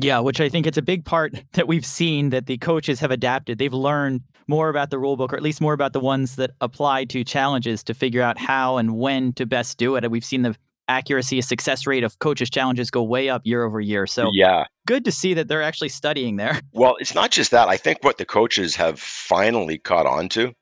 Yeah, 0.00 0.20
which 0.20 0.40
I 0.40 0.48
think 0.48 0.66
it's 0.66 0.78
a 0.78 0.82
big 0.82 1.04
part 1.04 1.34
that 1.54 1.66
we've 1.66 1.86
seen 1.86 2.30
that 2.30 2.46
the 2.46 2.58
coaches 2.58 3.00
have 3.00 3.10
adapted. 3.10 3.58
They've 3.58 3.72
learned 3.72 4.22
more 4.46 4.68
about 4.68 4.90
the 4.90 4.98
rule 4.98 5.16
book, 5.16 5.32
or 5.32 5.36
at 5.36 5.42
least 5.42 5.60
more 5.60 5.74
about 5.74 5.92
the 5.92 6.00
ones 6.00 6.36
that 6.36 6.52
apply 6.60 7.04
to 7.06 7.24
challenges 7.24 7.82
to 7.84 7.94
figure 7.94 8.22
out 8.22 8.38
how 8.38 8.78
and 8.78 8.96
when 8.96 9.32
to 9.34 9.44
best 9.44 9.76
do 9.76 9.96
it. 9.96 10.04
And 10.04 10.12
we've 10.12 10.24
seen 10.24 10.42
the 10.42 10.56
accuracy, 10.88 11.40
success 11.40 11.86
rate 11.86 12.02
of 12.02 12.18
coaches' 12.18 12.50
challenges 12.50 12.90
go 12.90 13.02
way 13.02 13.28
up 13.28 13.42
year 13.44 13.64
over 13.64 13.80
year. 13.80 14.06
So 14.06 14.30
yeah, 14.32 14.64
good 14.86 15.04
to 15.04 15.12
see 15.12 15.34
that 15.34 15.48
they're 15.48 15.62
actually 15.62 15.90
studying 15.90 16.36
there. 16.36 16.60
Well, 16.72 16.96
it's 17.00 17.14
not 17.14 17.30
just 17.32 17.50
that. 17.50 17.68
I 17.68 17.76
think 17.76 18.04
what 18.04 18.18
the 18.18 18.24
coaches 18.24 18.76
have 18.76 19.00
finally 19.00 19.78
caught 19.78 20.06
on 20.06 20.28
to 20.30 20.54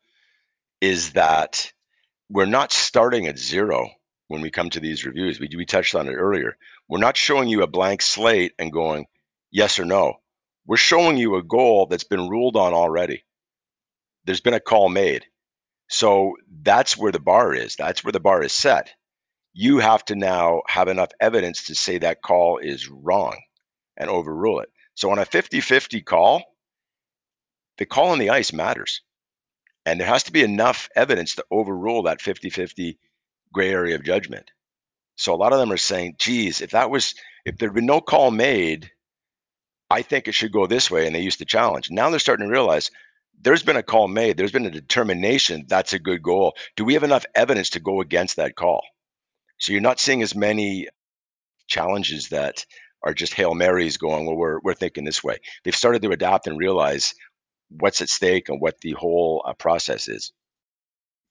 is 0.81 1.13
that 1.13 1.71
we're 2.31 2.47
not 2.47 2.73
starting 2.73 3.27
at 3.27 3.39
zero 3.39 3.91
when 4.29 4.41
we 4.41 4.51
come 4.51 4.71
to 4.71 4.81
these 4.81 5.05
reviews. 5.05 5.39
We, 5.39 5.49
we 5.55 5.67
touched 5.67 5.95
on 5.95 6.09
it 6.09 6.15
earlier. 6.15 6.57
We're 6.89 6.99
not 6.99 7.17
showing 7.17 7.49
you 7.49 7.63
a 7.63 7.67
blank 7.67 8.03
slate 8.03 8.53
and 8.59 8.73
going, 8.73 9.07
yes 9.51 9.79
or 9.79 9.85
no. 9.85 10.15
We're 10.67 10.77
showing 10.77 11.17
you 11.17 11.37
a 11.37 11.43
goal 11.43 11.87
that's 11.87 12.05
been 12.05 12.29
ruled 12.29 12.57
on 12.57 12.73
already. 12.73 13.25
There's 14.25 14.41
been 14.41 14.55
a 14.55 14.61
call 14.61 14.89
made. 14.89 15.25
So 15.89 16.35
that's 16.63 16.97
where 16.97 17.13
the 17.13 17.21
bar 17.21 17.55
is. 17.55 17.77
That's 17.77 18.03
where 18.03 18.13
the 18.13 18.21
bar 18.21 18.43
is 18.43 18.53
set. 18.53 18.93
You 19.59 19.79
have 19.79 20.05
to 20.05 20.15
now 20.15 20.61
have 20.69 20.87
enough 20.87 21.13
evidence 21.19 21.65
to 21.65 21.75
say 21.75 21.97
that 21.97 22.21
call 22.21 22.59
is 22.59 22.91
wrong 22.91 23.41
and 23.97 24.11
overrule 24.11 24.61
it. 24.61 24.69
So 24.95 25.11
on 25.11 25.19
a 25.19 25.25
50 25.25 25.63
50 25.63 26.03
call, 26.03 26.43
the 27.79 27.87
call 27.87 28.11
on 28.11 28.19
the 28.19 28.29
ice 28.29 28.53
matters. 28.53 29.01
And 29.87 29.99
there 29.99 30.09
has 30.09 30.23
to 30.25 30.33
be 30.33 30.43
enough 30.43 30.91
evidence 30.95 31.35
to 31.37 31.45
overrule 31.51 32.03
that 32.03 32.21
50 32.21 32.51
50 32.51 32.99
gray 33.51 33.71
area 33.71 33.95
of 33.95 34.05
judgment. 34.05 34.51
So 35.17 35.33
a 35.33 35.41
lot 35.41 35.55
of 35.55 35.59
them 35.59 35.73
are 35.73 35.79
saying, 35.79 36.17
geez, 36.19 36.61
if 36.61 36.73
that 36.73 36.91
was, 36.91 37.15
if 37.47 37.57
there'd 37.57 37.73
been 37.73 37.87
no 37.87 38.03
call 38.03 38.31
made, 38.33 38.91
I 39.89 40.03
think 40.03 40.29
it 40.29 40.35
should 40.35 40.53
go 40.53 40.67
this 40.67 40.91
way. 40.91 41.07
And 41.07 41.17
they 41.17 41.21
used 41.21 41.39
to 41.39 41.47
challenge. 41.47 41.91
Now 41.91 42.11
they're 42.11 42.19
starting 42.19 42.45
to 42.45 42.53
realize 42.53 42.91
there's 43.41 43.63
been 43.63 43.77
a 43.77 43.83
call 43.83 44.09
made, 44.09 44.37
there's 44.37 44.53
been 44.53 44.67
a 44.67 44.71
determination 44.71 45.65
that's 45.67 45.95
a 45.95 45.99
good 45.99 46.23
goal. 46.23 46.55
Do 46.77 46.85
we 46.85 46.93
have 46.93 47.05
enough 47.05 47.25
evidence 47.35 47.71
to 47.71 47.81
go 47.81 48.03
against 48.03 48.37
that 48.37 48.55
call? 48.57 48.83
So 49.59 49.73
you're 49.73 49.81
not 49.81 50.01
seeing 50.01 50.23
as 50.23 50.35
many 50.35 50.89
challenges 51.69 52.29
that 52.29 52.65
are 53.03 53.15
just 53.15 53.35
Hail 53.35 53.55
Marys 53.55 53.97
going, 53.97 54.27
well, 54.27 54.37
we're, 54.37 54.61
we're 54.63 54.75
thinking 54.75 55.05
this 55.05 55.23
way. 55.23 55.39
They've 55.65 55.75
started 55.75 56.03
to 56.03 56.11
adapt 56.11 56.47
and 56.47 56.59
realize 56.59 57.15
what's 57.69 58.01
at 58.01 58.09
stake 58.09 58.49
and 58.49 58.61
what 58.61 58.81
the 58.81 58.93
whole 58.93 59.45
uh, 59.47 59.55
process 59.55 60.09
is. 60.09 60.33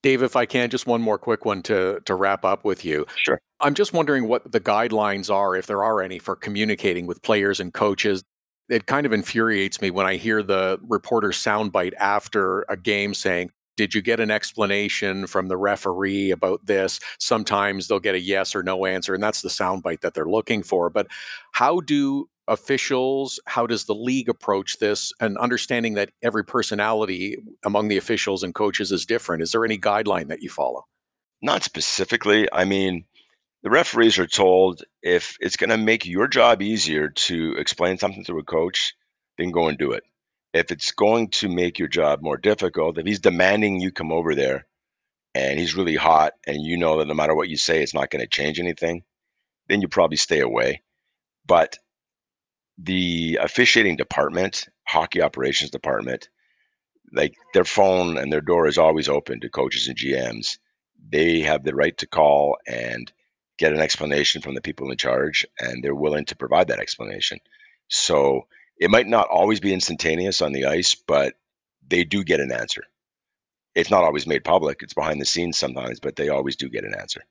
Dave, 0.04 0.22
if 0.22 0.36
I 0.36 0.46
can, 0.46 0.70
just 0.70 0.86
one 0.86 1.02
more 1.02 1.18
quick 1.18 1.46
one 1.46 1.64
to 1.64 2.00
to 2.06 2.14
wrap 2.14 2.46
up 2.46 2.64
with 2.64 2.86
you. 2.86 3.08
Sure. 3.16 3.40
I'm 3.60 3.74
just 3.74 3.92
wondering 3.92 4.28
what 4.28 4.52
the 4.52 4.60
guidelines 4.60 5.34
are, 5.34 5.56
if 5.56 5.66
there 5.66 5.84
are 5.84 6.00
any, 6.02 6.20
for 6.20 6.36
communicating 6.36 7.08
with 7.08 7.24
players 7.24 7.60
and 7.60 7.74
coaches. 7.74 8.24
It 8.70 8.86
kind 8.86 9.06
of 9.06 9.14
infuriates 9.14 9.82
me 9.82 9.90
when 9.90 10.06
I 10.06 10.18
hear 10.18 10.44
the 10.44 10.80
reporter 10.88 11.30
soundbite 11.30 11.94
after 12.00 12.66
a 12.70 12.78
game 12.78 13.14
saying, 13.14 13.50
did 13.76 13.94
you 13.94 14.02
get 14.02 14.20
an 14.20 14.32
explanation 14.32 15.28
from 15.28 15.48
the 15.48 15.58
referee 15.58 16.32
about 16.32 16.66
this? 16.66 17.00
Sometimes 17.20 17.88
they'll 17.88 18.00
get 18.00 18.16
a 18.16 18.20
yes 18.20 18.56
or 18.56 18.64
no 18.64 18.86
answer, 18.86 19.14
and 19.14 19.24
that's 19.24 19.42
the 19.42 19.50
soundbite 19.50 20.02
that 20.02 20.14
they're 20.14 20.26
looking 20.26 20.64
for. 20.64 20.90
But 20.90 21.08
how 21.52 21.80
do 21.82 22.30
officials, 22.48 23.40
how 23.48 23.66
does 23.68 23.86
the 23.86 23.96
league 23.96 24.30
approach 24.30 24.78
this? 24.78 25.12
And 25.20 25.38
understanding 25.38 25.96
that 25.96 26.12
every 26.24 26.46
personality 26.46 27.38
among 27.64 27.88
the 27.88 27.98
officials 27.98 28.44
and 28.44 28.54
coaches 28.54 28.92
is 28.92 29.06
different, 29.06 29.44
is 29.44 29.52
there 29.52 29.66
any 29.66 29.78
guideline 29.78 30.28
that 30.28 30.42
you 30.42 30.50
follow? 30.50 30.86
Not 31.42 31.64
specifically. 31.64 32.48
I 32.52 32.66
mean, 32.66 33.06
the 33.64 33.70
referees 33.70 34.20
are 34.20 34.28
told 34.28 34.84
if 35.02 35.38
it's 35.40 35.58
going 35.58 35.72
to 35.72 35.78
make 35.78 36.06
your 36.06 36.28
job 36.28 36.62
easier 36.62 37.10
to 37.10 37.56
explain 37.58 37.98
something 37.98 38.24
to 38.26 38.38
a 38.38 38.44
coach, 38.44 38.94
then 39.38 39.52
go 39.52 39.68
and 39.68 39.78
do 39.78 39.92
it. 39.92 40.04
If 40.56 40.72
it's 40.72 40.94
going 40.94 41.32
to 41.32 41.50
make 41.50 41.78
your 41.78 41.90
job 41.90 42.22
more 42.22 42.38
difficult, 42.38 42.98
if 42.98 43.06
he's 43.06 43.20
demanding 43.20 43.82
you 43.82 43.92
come 43.92 44.14
over 44.14 44.34
there 44.34 44.66
and 45.34 45.60
he's 45.60 45.76
really 45.76 45.98
hot 45.98 46.32
and 46.48 46.64
you 46.64 46.78
know 46.78 46.98
that 46.98 47.08
no 47.10 47.14
matter 47.14 47.36
what 47.36 47.50
you 47.50 47.58
say, 47.58 47.84
it's 47.84 47.94
not 47.94 48.10
going 48.10 48.22
to 48.22 48.28
change 48.28 48.58
anything, 48.58 49.04
then 49.68 49.82
you 49.82 49.90
probably 49.90 50.16
stay 50.16 50.40
away. 50.40 50.82
But 51.46 51.78
the 52.78 53.38
officiating 53.42 53.98
department, 53.98 54.70
hockey 54.88 55.22
operations 55.22 55.72
department, 55.72 56.30
like 57.12 57.36
their 57.54 57.66
phone 57.66 58.18
and 58.18 58.32
their 58.32 58.40
door 58.40 58.66
is 58.66 58.78
always 58.78 59.10
open 59.10 59.42
to 59.42 59.50
coaches 59.50 59.90
and 59.90 59.98
GMs. 59.98 60.58
They 61.10 61.42
have 61.42 61.66
the 61.66 61.76
right 61.76 61.98
to 61.98 62.08
call 62.08 62.56
and 62.66 63.12
get 63.58 63.74
an 63.74 63.82
explanation 63.82 64.42
from 64.42 64.56
the 64.56 64.62
people 64.62 64.90
in 64.90 64.96
charge, 64.96 65.46
and 65.60 65.84
they're 65.84 65.96
willing 65.96 66.24
to 66.26 66.36
provide 66.38 66.70
that 66.70 66.80
explanation. 66.80 67.40
So 67.90 68.48
it 68.78 68.90
might 68.90 69.08
not 69.08 69.28
always 69.30 69.60
be 69.60 69.74
instantaneous 69.74 70.42
on 70.42 70.52
the 70.52 70.66
ice, 70.66 70.96
but 70.96 71.36
they 71.88 72.04
do 72.04 72.24
get 72.24 72.40
an 72.40 72.52
answer. 72.52 72.84
It's 73.74 73.92
not 73.92 74.04
always 74.04 74.26
made 74.26 74.44
public, 74.44 74.82
it's 74.82 74.94
behind 74.94 75.20
the 75.20 75.26
scenes 75.26 75.58
sometimes, 75.58 76.00
but 76.00 76.16
they 76.16 76.30
always 76.30 76.56
do 76.56 76.70
get 76.70 76.86
an 76.86 76.96
answer. 76.96 77.22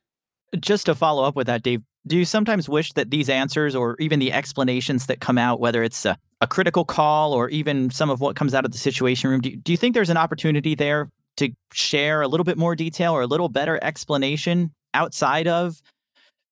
Just 0.60 0.86
to 0.86 0.94
follow 0.94 1.24
up 1.24 1.34
with 1.34 1.46
that, 1.46 1.62
Dave, 1.62 1.82
do 2.06 2.16
you 2.16 2.24
sometimes 2.24 2.68
wish 2.68 2.92
that 2.92 3.10
these 3.10 3.28
answers 3.28 3.74
or 3.74 3.96
even 3.98 4.20
the 4.20 4.32
explanations 4.32 5.06
that 5.06 5.20
come 5.20 5.38
out, 5.38 5.58
whether 5.58 5.82
it's 5.82 6.04
a, 6.04 6.16
a 6.40 6.46
critical 6.46 6.84
call 6.84 7.32
or 7.32 7.48
even 7.48 7.90
some 7.90 8.10
of 8.10 8.20
what 8.20 8.36
comes 8.36 8.54
out 8.54 8.64
of 8.64 8.72
the 8.72 8.78
situation 8.78 9.30
room, 9.30 9.40
do, 9.40 9.56
do 9.56 9.72
you 9.72 9.78
think 9.78 9.94
there's 9.94 10.10
an 10.10 10.16
opportunity 10.16 10.74
there 10.74 11.10
to 11.38 11.50
share 11.72 12.22
a 12.22 12.28
little 12.28 12.44
bit 12.44 12.58
more 12.58 12.76
detail 12.76 13.12
or 13.14 13.22
a 13.22 13.26
little 13.26 13.48
better 13.48 13.82
explanation 13.82 14.72
outside 14.92 15.48
of 15.48 15.82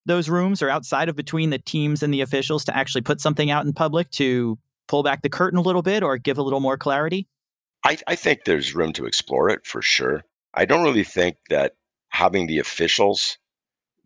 those 0.07 0.29
rooms 0.29 0.63
or 0.63 0.69
outside 0.69 1.09
of 1.09 1.15
between 1.15 1.51
the 1.51 1.59
teams 1.59 2.03
and 2.03 2.13
the 2.13 2.23
officials 2.23 2.65
to 2.65 2.77
actually 2.77 3.03
put 3.03 3.21
something 3.21 3.51
out 3.51 3.65
in 3.65 3.73
public 3.73 4.11
to 4.11 4.59
pull 4.93 5.03
back 5.03 5.23
the 5.23 5.31
curtain 5.31 5.59
a 5.59 5.63
little 5.63 5.81
bit 5.81 6.03
or 6.03 6.19
give 6.19 6.37
a 6.37 6.43
little 6.43 6.61
more 6.61 6.77
clarity? 6.77 7.27
I, 7.83 7.97
I 8.07 8.15
think 8.15 8.41
there's 8.45 8.75
room 8.75 8.93
to 8.93 9.07
explore 9.07 9.49
it 9.49 9.67
for 9.67 9.81
sure. 9.81 10.23
I 10.53 10.67
don't 10.67 10.85
really 10.85 11.03
think 11.03 11.39
that 11.49 11.73
having 12.11 12.47
the 12.47 12.59
officials 12.59 13.39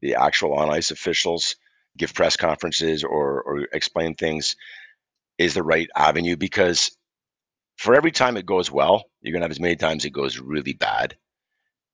the 0.01 0.15
actual 0.15 0.55
on 0.55 0.71
ice 0.71 0.93
officials 0.93 1.57
give 1.97 2.15
press 2.15 2.37
conferences 2.37 3.03
or, 3.03 3.43
or 3.43 3.67
explain 3.73 4.15
things 4.15 4.55
is 5.39 5.55
the 5.55 5.63
right 5.65 5.89
avenue 5.97 6.37
because 6.37 6.97
for 7.77 7.97
every 7.97 8.13
time 8.13 8.37
it 8.37 8.47
goes 8.47 8.71
well, 8.71 9.07
you're 9.23 9.33
going 9.33 9.41
to 9.41 9.45
have 9.45 9.51
as 9.51 9.59
many 9.59 9.75
times 9.75 10.05
it 10.05 10.11
goes 10.11 10.39
really 10.39 10.75
bad 10.75 11.17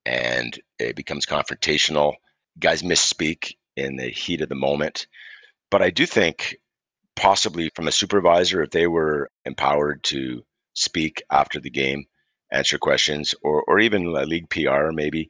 and 0.05 0.59
it 0.77 0.95
becomes 0.95 1.25
confrontational. 1.25 2.13
Guys 2.59 2.83
misspeak 2.83 3.53
in 3.75 3.95
the 3.95 4.09
heat 4.09 4.41
of 4.41 4.49
the 4.49 4.55
moment. 4.55 5.07
But 5.71 5.81
I 5.81 5.89
do 5.89 6.05
think 6.05 6.57
possibly 7.15 7.69
from 7.75 7.87
a 7.87 7.91
supervisor, 7.91 8.63
if 8.63 8.71
they 8.71 8.87
were 8.87 9.29
empowered 9.45 10.03
to 10.03 10.43
speak 10.73 11.23
after 11.31 11.59
the 11.59 11.69
game, 11.69 12.05
answer 12.51 12.77
questions, 12.77 13.33
or, 13.41 13.63
or 13.67 13.79
even 13.79 14.11
league 14.27 14.49
PR 14.49 14.91
maybe, 14.91 15.29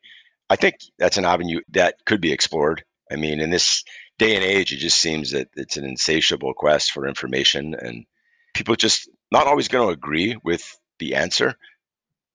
I 0.50 0.56
think 0.56 0.76
that's 1.00 1.17
an 1.17 1.26
avenue 1.26 1.62
that 1.69 1.96
could 2.06 2.22
be 2.22 2.32
explored. 2.32 2.84
I 3.12 3.15
mean, 3.15 3.39
in 3.39 3.50
this 3.50 3.84
day 4.19 4.36
and 4.36 4.43
age, 4.43 4.72
it 4.72 4.78
just 4.78 5.00
seems 5.00 5.32
that 5.32 5.50
it's 5.56 5.78
an 5.78 5.86
insatiable 5.86 6.54
quest 6.54 6.91
for 6.91 7.08
information, 7.08 7.76
and 7.76 8.06
people 8.54 8.76
just 8.76 9.10
not 9.32 9.48
always 9.48 9.67
going 9.67 9.88
to 9.88 9.93
agree 9.93 10.38
with 10.43 10.78
the 11.00 11.15
answer, 11.15 11.56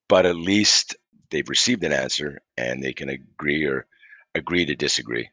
but 0.07 0.25
at 0.25 0.35
least 0.35 0.95
they've 1.29 1.49
received 1.49 1.83
an 1.83 1.93
answer 1.93 2.39
and 2.57 2.83
they 2.83 2.93
can 2.93 3.09
agree 3.09 3.65
or 3.65 3.85
agree 4.35 4.65
to 4.65 4.75
disagree. 4.75 5.29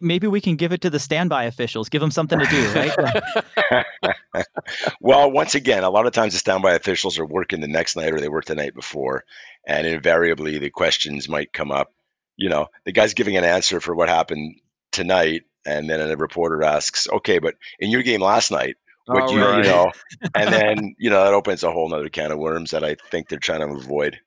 Maybe 0.00 0.26
we 0.26 0.40
can 0.40 0.56
give 0.56 0.72
it 0.72 0.80
to 0.82 0.90
the 0.90 0.98
standby 0.98 1.44
officials, 1.44 1.88
give 1.88 2.00
them 2.00 2.10
something 2.10 2.38
to 2.38 2.46
do, 2.46 2.72
right? 3.72 4.46
well, 5.00 5.30
once 5.30 5.54
again, 5.54 5.84
a 5.84 5.90
lot 5.90 6.06
of 6.06 6.12
times 6.12 6.32
the 6.32 6.38
standby 6.38 6.72
officials 6.72 7.18
are 7.18 7.26
working 7.26 7.60
the 7.60 7.68
next 7.68 7.96
night 7.96 8.12
or 8.12 8.20
they 8.20 8.28
work 8.28 8.46
the 8.46 8.54
night 8.54 8.74
before, 8.74 9.24
and 9.66 9.86
invariably 9.86 10.58
the 10.58 10.70
questions 10.70 11.28
might 11.28 11.52
come 11.52 11.70
up 11.70 11.92
you 12.40 12.48
know, 12.48 12.68
the 12.86 12.92
guy's 12.92 13.12
giving 13.12 13.36
an 13.36 13.44
answer 13.44 13.80
for 13.80 13.94
what 13.94 14.08
happened 14.08 14.56
tonight, 14.92 15.42
and 15.66 15.90
then 15.90 16.00
a 16.00 16.16
reporter 16.16 16.64
asks, 16.64 17.06
"Okay, 17.12 17.38
but 17.38 17.54
in 17.78 17.90
your 17.90 18.02
game 18.02 18.22
last 18.22 18.50
night, 18.50 18.76
what 19.04 19.24
oh, 19.24 19.32
you, 19.32 19.44
right. 19.44 19.62
you 19.62 19.70
know?" 19.70 19.92
and 20.34 20.50
then 20.50 20.96
you 20.98 21.10
know 21.10 21.22
that 21.22 21.34
opens 21.34 21.62
a 21.62 21.70
whole 21.70 21.92
other 21.92 22.08
can 22.08 22.32
of 22.32 22.38
worms 22.38 22.70
that 22.70 22.82
I 22.82 22.96
think 23.10 23.28
they're 23.28 23.38
trying 23.38 23.60
to 23.60 23.74
avoid. 23.74 24.18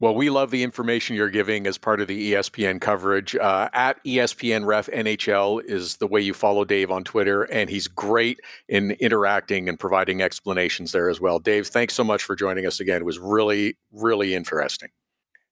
Well, 0.00 0.14
we 0.14 0.30
love 0.30 0.50
the 0.50 0.62
information 0.62 1.14
you're 1.14 1.28
giving 1.28 1.66
as 1.66 1.76
part 1.76 2.00
of 2.00 2.08
the 2.08 2.32
ESPN 2.32 2.80
coverage. 2.80 3.36
Uh, 3.36 3.68
at 3.74 4.02
ESPN 4.02 4.64
Ref 4.64 4.86
NHL 4.86 5.62
is 5.62 5.98
the 5.98 6.06
way 6.06 6.22
you 6.22 6.32
follow 6.32 6.64
Dave 6.64 6.90
on 6.90 7.04
Twitter, 7.04 7.42
and 7.42 7.68
he's 7.68 7.86
great 7.86 8.40
in 8.66 8.92
interacting 8.92 9.68
and 9.68 9.78
providing 9.78 10.22
explanations 10.22 10.92
there 10.92 11.10
as 11.10 11.20
well. 11.20 11.38
Dave, 11.38 11.66
thanks 11.66 11.92
so 11.92 12.02
much 12.02 12.22
for 12.22 12.34
joining 12.34 12.64
us 12.64 12.80
again. 12.80 13.02
It 13.02 13.04
was 13.04 13.18
really, 13.18 13.76
really 13.92 14.34
interesting. 14.34 14.88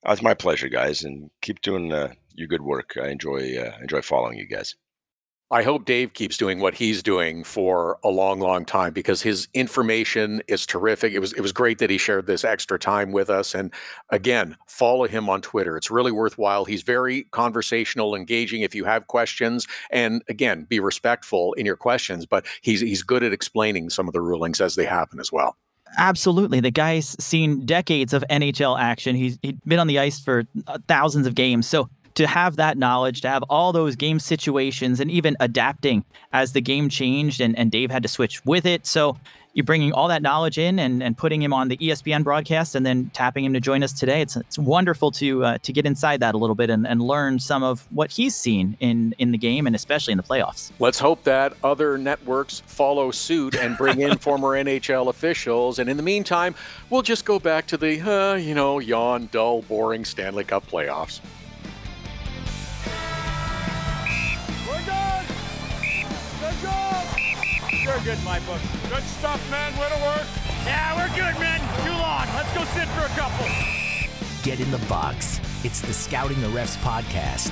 Oh, 0.06 0.12
it's 0.12 0.22
my 0.22 0.32
pleasure, 0.32 0.70
guys, 0.70 1.04
and 1.04 1.30
keep 1.42 1.60
doing 1.60 1.92
uh, 1.92 2.14
your 2.34 2.48
good 2.48 2.62
work. 2.62 2.96
I 2.96 3.08
enjoy 3.08 3.58
uh, 3.58 3.76
enjoy 3.82 4.00
following 4.00 4.38
you 4.38 4.46
guys. 4.46 4.74
I 5.50 5.62
hope 5.62 5.86
Dave 5.86 6.12
keeps 6.12 6.36
doing 6.36 6.60
what 6.60 6.74
he's 6.74 7.02
doing 7.02 7.42
for 7.42 7.98
a 8.04 8.10
long, 8.10 8.38
long 8.38 8.66
time 8.66 8.92
because 8.92 9.22
his 9.22 9.48
information 9.54 10.42
is 10.46 10.66
terrific. 10.66 11.14
It 11.14 11.20
was 11.20 11.32
it 11.32 11.40
was 11.40 11.52
great 11.52 11.78
that 11.78 11.88
he 11.88 11.96
shared 11.96 12.26
this 12.26 12.44
extra 12.44 12.78
time 12.78 13.12
with 13.12 13.30
us. 13.30 13.54
And 13.54 13.72
again, 14.10 14.58
follow 14.66 15.08
him 15.08 15.30
on 15.30 15.40
Twitter. 15.40 15.78
It's 15.78 15.90
really 15.90 16.12
worthwhile. 16.12 16.66
He's 16.66 16.82
very 16.82 17.24
conversational, 17.30 18.14
engaging. 18.14 18.60
If 18.60 18.74
you 18.74 18.84
have 18.84 19.06
questions, 19.06 19.66
and 19.90 20.22
again, 20.28 20.64
be 20.64 20.80
respectful 20.80 21.54
in 21.54 21.64
your 21.64 21.76
questions, 21.76 22.26
but 22.26 22.44
he's 22.60 22.80
he's 22.80 23.02
good 23.02 23.22
at 23.22 23.32
explaining 23.32 23.88
some 23.88 24.06
of 24.06 24.12
the 24.12 24.20
rulings 24.20 24.60
as 24.60 24.74
they 24.74 24.84
happen 24.84 25.18
as 25.18 25.32
well. 25.32 25.56
Absolutely. 25.96 26.60
The 26.60 26.70
guy's 26.70 27.16
seen 27.22 27.64
decades 27.64 28.12
of 28.12 28.22
NHL 28.28 28.78
action. 28.78 29.16
He's 29.16 29.38
he'd 29.40 29.58
been 29.64 29.78
on 29.78 29.86
the 29.86 29.98
ice 29.98 30.20
for 30.20 30.44
uh, 30.66 30.78
thousands 30.86 31.26
of 31.26 31.34
games. 31.34 31.66
So 31.66 31.88
to 32.18 32.26
have 32.26 32.56
that 32.56 32.76
knowledge, 32.76 33.20
to 33.20 33.28
have 33.28 33.44
all 33.44 33.72
those 33.72 33.94
game 33.94 34.18
situations 34.18 34.98
and 34.98 35.08
even 35.08 35.36
adapting 35.38 36.04
as 36.32 36.52
the 36.52 36.60
game 36.60 36.88
changed 36.88 37.40
and, 37.40 37.56
and 37.56 37.70
Dave 37.70 37.92
had 37.92 38.02
to 38.02 38.08
switch 38.08 38.44
with 38.44 38.66
it. 38.66 38.84
So 38.88 39.16
you're 39.54 39.64
bringing 39.64 39.92
all 39.92 40.08
that 40.08 40.20
knowledge 40.20 40.58
in 40.58 40.80
and, 40.80 41.00
and 41.00 41.16
putting 41.16 41.40
him 41.40 41.52
on 41.52 41.68
the 41.68 41.76
ESPN 41.76 42.24
broadcast 42.24 42.74
and 42.74 42.84
then 42.84 43.08
tapping 43.14 43.44
him 43.44 43.52
to 43.52 43.60
join 43.60 43.84
us 43.84 43.92
today. 43.92 44.20
It's, 44.20 44.36
it's 44.36 44.58
wonderful 44.58 45.12
to 45.12 45.44
uh, 45.44 45.58
to 45.58 45.72
get 45.72 45.86
inside 45.86 46.18
that 46.20 46.34
a 46.34 46.38
little 46.38 46.56
bit 46.56 46.70
and, 46.70 46.88
and 46.88 47.00
learn 47.00 47.38
some 47.38 47.62
of 47.62 47.86
what 47.90 48.10
he's 48.10 48.34
seen 48.34 48.76
in, 48.80 49.14
in 49.18 49.30
the 49.30 49.38
game 49.38 49.68
and 49.68 49.76
especially 49.76 50.10
in 50.10 50.16
the 50.16 50.24
playoffs. 50.24 50.72
Let's 50.80 50.98
hope 50.98 51.22
that 51.22 51.54
other 51.62 51.96
networks 51.98 52.64
follow 52.66 53.12
suit 53.12 53.54
and 53.54 53.76
bring 53.76 54.00
in 54.00 54.18
former 54.18 54.48
NHL 54.48 55.06
officials. 55.06 55.78
And 55.78 55.88
in 55.88 55.96
the 55.96 56.02
meantime, 56.02 56.56
we'll 56.90 57.02
just 57.02 57.24
go 57.24 57.38
back 57.38 57.68
to 57.68 57.76
the, 57.76 58.00
uh, 58.00 58.34
you 58.34 58.56
know, 58.56 58.80
yawn, 58.80 59.28
dull, 59.30 59.62
boring 59.62 60.04
Stanley 60.04 60.42
Cup 60.42 60.66
playoffs. 60.66 61.20
You're 67.88 67.98
good 68.00 68.18
in 68.18 68.24
my 68.24 68.38
book. 68.40 68.60
Good 68.90 69.02
stuff, 69.02 69.40
man. 69.50 69.72
Way 69.78 69.88
to 69.88 70.02
work. 70.04 70.26
Yeah, 70.66 70.94
we're 70.94 71.08
good, 71.16 71.40
man. 71.40 71.58
Too 71.86 71.90
long. 71.90 72.28
Let's 72.36 72.52
go 72.52 72.62
sit 72.76 72.86
for 72.88 73.06
a 73.06 73.08
couple. 73.16 73.46
Get 74.42 74.60
in 74.60 74.70
the 74.70 74.86
box. 74.88 75.40
It's 75.64 75.80
the 75.80 75.94
Scouting 75.94 76.38
the 76.42 76.48
Refs 76.48 76.76
podcast. 76.82 77.50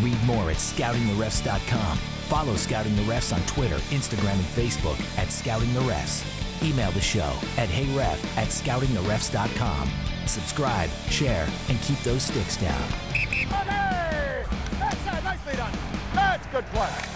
Read 0.00 0.22
more 0.22 0.48
at 0.48 0.58
scoutingtherefs.com. 0.58 1.98
Follow 2.28 2.54
Scouting 2.54 2.94
the 2.94 3.02
Refs 3.02 3.34
on 3.34 3.42
Twitter, 3.46 3.78
Instagram, 3.90 4.34
and 4.34 4.54
Facebook 4.54 4.98
at 5.18 5.32
Scouting 5.32 5.74
the 5.74 5.80
Refs. 5.80 6.22
Email 6.62 6.92
the 6.92 7.00
show 7.00 7.36
at 7.58 7.68
heyref 7.68 8.24
at 8.36 8.48
scoutingtherefs.com. 8.50 9.90
Subscribe, 10.26 10.88
share, 11.10 11.48
and 11.68 11.80
keep 11.82 11.98
those 12.04 12.22
sticks 12.22 12.56
down. 12.58 12.92
Okay! 13.10 14.44
That's 14.78 15.06
uh, 15.08 15.20
nicely 15.24 15.56
done. 15.56 15.72
That's 16.14 16.46
good 16.46 16.64
play. 16.66 17.13